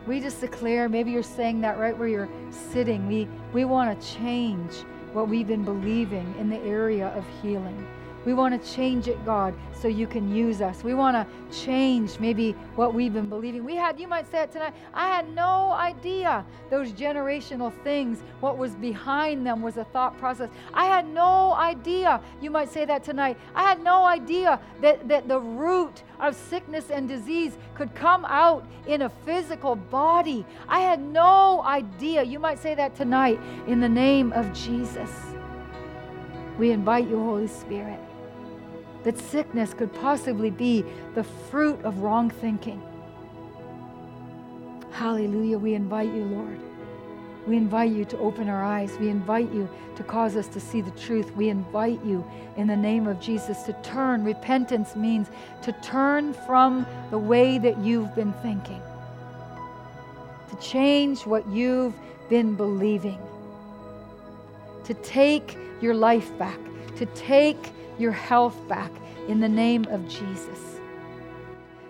[0.08, 3.06] We just declare, maybe you're saying that right where you're sitting.
[3.06, 4.74] We, we want to change
[5.14, 7.88] what we've been believing in the area of healing.
[8.26, 10.84] We want to change it, God, so you can use us.
[10.84, 13.64] We want to change maybe what we've been believing.
[13.64, 18.58] We had, you might say it tonight, I had no idea those generational things, what
[18.58, 20.50] was behind them was a thought process.
[20.74, 25.28] I had no idea, you might say that tonight, I had no idea that, that
[25.28, 30.46] the root of sickness and disease could come out in a physical body.
[30.68, 32.24] I had no idea.
[32.24, 35.12] You might say that tonight in the name of Jesus.
[36.58, 38.00] We invite you, Holy Spirit
[39.04, 40.84] that sickness could possibly be
[41.16, 42.82] the fruit of wrong thinking.
[44.92, 45.58] Hallelujah.
[45.58, 46.60] We invite you, Lord.
[47.48, 48.98] We invite you to open our eyes.
[49.00, 51.36] We invite you to cause us to see the truth.
[51.36, 54.24] We invite you in the name of Jesus to turn.
[54.24, 55.28] Repentance means
[55.64, 58.82] to turn from the way that you've been thinking,
[60.50, 61.96] to change what you've
[62.30, 63.20] been believing,
[64.84, 66.60] to take your life back,
[66.98, 68.92] to take your health back
[69.28, 70.80] in the name of Jesus.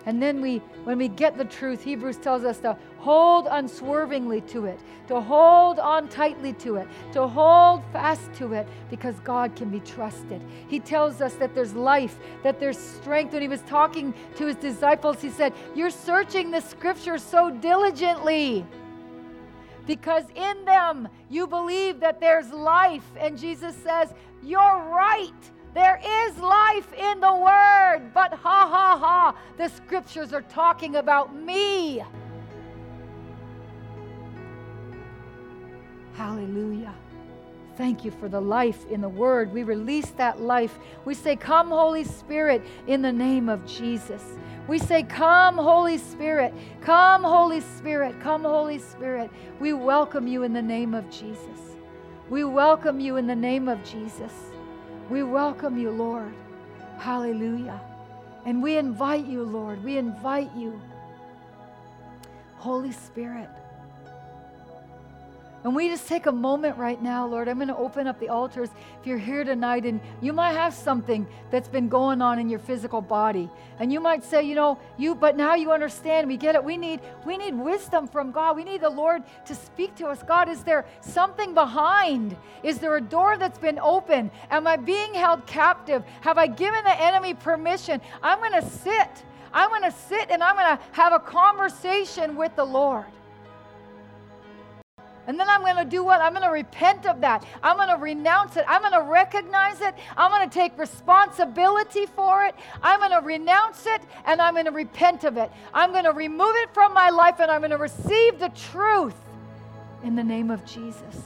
[0.05, 4.66] And then we, when we get the truth, Hebrews tells us to hold unswervingly to
[4.66, 9.70] it, to hold on tightly to it, to hold fast to it, because God can
[9.70, 10.41] be trusted.
[10.68, 13.34] He tells us that there's life, that there's strength.
[13.34, 18.66] When he was talking to his disciples, he said, You're searching the scriptures so diligently
[19.86, 23.05] because in them you believe that there's life.
[23.20, 25.51] And Jesus says, You're right.
[25.74, 31.36] There is life in the Word, but ha ha ha, the scriptures are talking about
[31.36, 32.04] me.
[36.14, 36.94] Hallelujah.
[37.78, 39.54] Thank you for the life in the Word.
[39.54, 40.78] We release that life.
[41.06, 44.22] We say, Come, Holy Spirit, in the name of Jesus.
[44.68, 46.54] We say, Come, Holy Spirit.
[46.82, 48.20] Come, Holy Spirit.
[48.20, 49.32] Come, Holy Spirit.
[49.62, 51.78] We welcome you in the name of Jesus.
[52.30, 54.49] We welcome you in the name of Jesus.
[55.10, 56.34] We welcome you, Lord.
[56.99, 57.82] Hallelujah.
[58.45, 59.84] And we invite you, Lord.
[59.84, 60.80] We invite you.
[62.57, 63.49] Holy Spirit,
[65.64, 67.49] and we just take a moment right now, Lord.
[67.49, 68.70] I'm going to open up the altars.
[68.99, 72.60] If you're here tonight and you might have something that's been going on in your
[72.60, 76.28] physical body, and you might say, you know, you, but now you understand.
[76.28, 76.64] We get it.
[76.64, 78.55] We need, we need wisdom from God.
[78.55, 80.24] We need the Lord to speak to us.
[80.24, 82.38] God, is there something behind?
[82.64, 84.32] Is there a door that's been open?
[84.49, 86.03] Am I being held captive?
[86.22, 87.99] Have I given the enemy permission?
[88.24, 89.10] I'm going to sit.
[89.51, 93.05] I'm going to sit and I'm going to have a conversation with the Lord.
[95.30, 96.22] And then I'm going to do what?
[96.22, 97.46] I'm going to repent of that.
[97.62, 98.66] I'm going to renounce it.
[98.68, 99.94] I'm going to recognize it.
[100.18, 102.56] I'm going to take responsibility for it.
[102.82, 105.52] I'm going to renounce it and I'm going to repent of it.
[105.72, 109.14] I'm going to remove it from my life and I'm going to receive the truth
[110.04, 111.22] in the name of Jesus.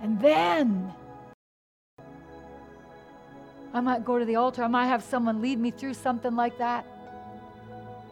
[0.00, 0.94] And then
[3.74, 4.62] I might go to the altar.
[4.62, 6.86] I might have someone lead me through something like that.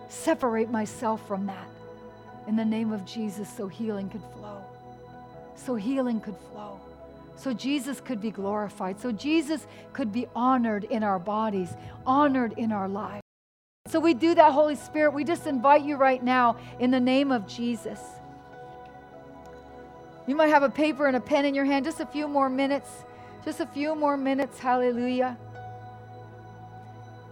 [0.09, 1.69] Separate myself from that
[2.49, 4.63] in the name of Jesus so healing could flow.
[5.55, 6.81] So healing could flow.
[7.37, 8.99] So Jesus could be glorified.
[8.99, 11.69] So Jesus could be honored in our bodies,
[12.07, 13.23] honored in our lives.
[13.87, 15.13] So we do that, Holy Spirit.
[15.13, 18.01] We just invite you right now in the name of Jesus.
[20.27, 21.85] You might have a paper and a pen in your hand.
[21.85, 22.89] Just a few more minutes.
[23.45, 24.59] Just a few more minutes.
[24.59, 25.39] Hallelujah.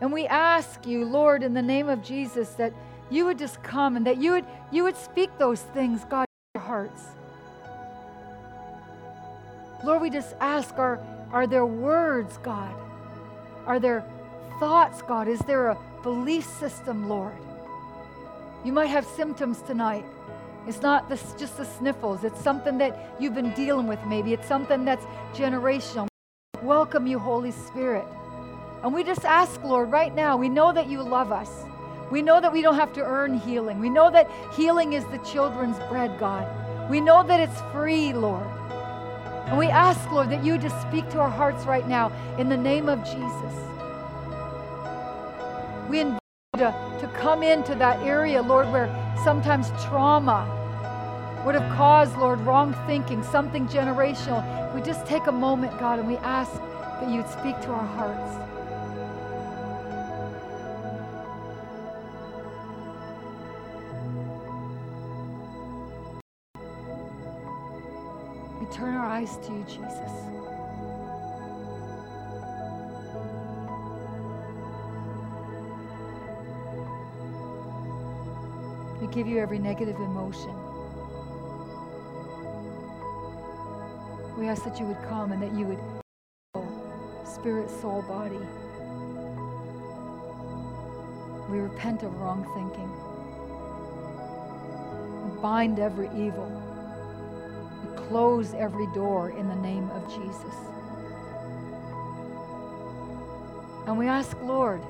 [0.00, 2.74] And we ask you, Lord, in the name of Jesus, that
[3.11, 6.61] you would just come and that you would you would speak those things, God, in
[6.61, 7.02] our hearts.
[9.84, 10.98] Lord, we just ask, are,
[11.32, 12.74] are there words, God?
[13.66, 14.04] Are there
[14.59, 15.28] thoughts, God?
[15.28, 17.36] Is there a belief system, Lord?
[18.64, 20.04] You might have symptoms tonight.
[20.66, 22.24] It's not just the sniffles.
[22.24, 24.32] It's something that you've been dealing with, maybe.
[24.32, 25.04] It's something that's
[25.34, 26.09] generational.
[26.62, 28.04] Welcome you, Holy Spirit.
[28.82, 31.64] And we just ask, Lord, right now, we know that you love us.
[32.11, 33.80] We know that we don't have to earn healing.
[33.80, 36.46] We know that healing is the children's bread, God.
[36.88, 38.46] We know that it's free, Lord.
[39.46, 42.57] And we ask, Lord, that you just speak to our hearts right now in the
[42.57, 43.54] name of Jesus.
[45.88, 46.20] We invite
[46.54, 48.88] you to, to come into that area, Lord, where
[49.24, 50.52] sometimes trauma
[51.44, 54.74] would have caused, Lord, wrong thinking, something generational.
[54.74, 58.55] We just take a moment, God, and we ask that you'd speak to our hearts.
[68.66, 70.10] We turn our eyes to you, Jesus.
[79.00, 80.54] We give you every negative emotion.
[84.36, 85.78] We ask that you would come and that you would
[87.24, 88.40] spirit, soul, body.
[91.50, 92.90] We repent of wrong thinking.
[95.24, 96.65] We bind every evil.
[97.97, 100.55] Close every door in the name of Jesus.
[103.86, 104.80] And we ask, Lord,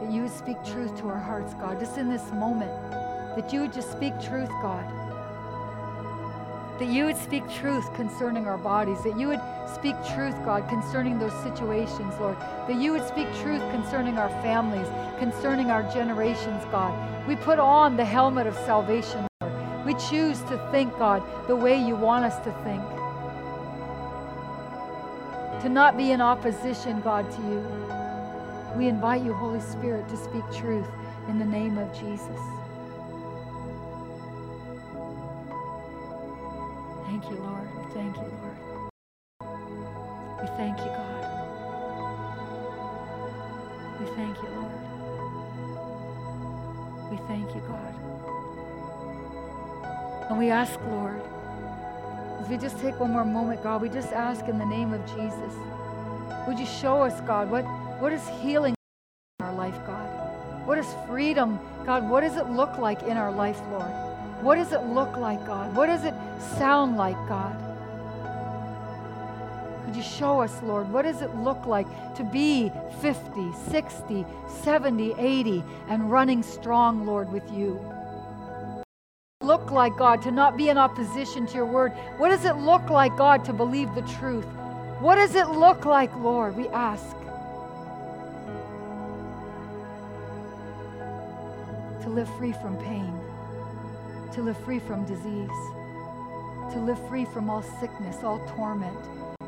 [0.00, 2.70] that you would speak truth to our hearts, God, just in this moment.
[3.36, 4.84] That you would just speak truth, God.
[6.78, 9.02] That you would speak truth concerning our bodies.
[9.04, 9.40] That you would
[9.74, 12.36] speak truth, God, concerning those situations, Lord.
[12.40, 16.92] That you would speak truth concerning our families, concerning our generations, God.
[17.28, 19.61] We put on the helmet of salvation, Lord.
[19.84, 22.82] We choose to think, God, the way you want us to think.
[25.62, 27.66] To not be in opposition, God, to you.
[28.76, 30.86] We invite you, Holy Spirit, to speak truth
[31.28, 32.40] in the name of Jesus.
[37.06, 37.68] Thank you, Lord.
[37.92, 38.58] Thank you, Lord.
[40.40, 41.22] We thank you, God.
[44.00, 44.72] We thank you, Lord.
[47.10, 47.94] We thank you, God.
[50.28, 51.20] And we ask, Lord,
[52.40, 55.04] as we just take one more moment, God, we just ask in the name of
[55.06, 55.54] Jesus,
[56.46, 57.62] would you show us, God, what,
[58.00, 58.74] what is healing
[59.38, 60.66] in our life, God?
[60.66, 62.08] What is freedom, God?
[62.08, 63.90] What does it look like in our life, Lord?
[64.42, 65.74] What does it look like, God?
[65.76, 66.14] What does it
[66.58, 67.56] sound like, God?
[69.84, 74.24] Could you show us, Lord, what does it look like to be 50, 60,
[74.62, 77.78] 70, 80 and running strong, Lord, with you?
[79.42, 81.92] Look like, God, to not be in opposition to your word?
[82.18, 84.46] What does it look like, God, to believe the truth?
[85.00, 86.56] What does it look like, Lord?
[86.56, 87.16] We ask.
[92.02, 93.18] To live free from pain,
[94.32, 95.48] to live free from disease,
[96.72, 98.98] to live free from all sickness, all torment,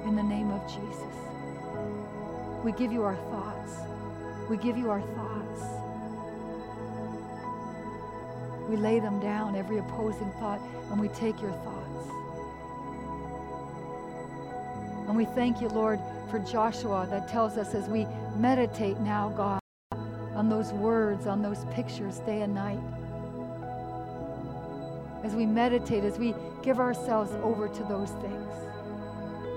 [0.05, 1.15] in the name of Jesus.
[2.63, 3.73] We give you our thoughts.
[4.49, 5.34] We give you our thoughts.
[8.69, 10.61] We lay them down, every opposing thought,
[10.91, 12.09] and we take your thoughts.
[15.07, 16.01] And we thank you, Lord,
[16.31, 18.07] for Joshua that tells us as we
[18.37, 19.61] meditate now, God,
[20.35, 22.81] on those words, on those pictures day and night.
[25.23, 28.53] As we meditate, as we give ourselves over to those things,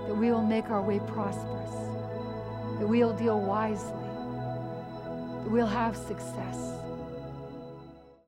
[0.08, 1.72] that we will make our way prosperous,
[2.80, 3.92] that we'll deal wisely,
[5.44, 6.74] that we'll have success.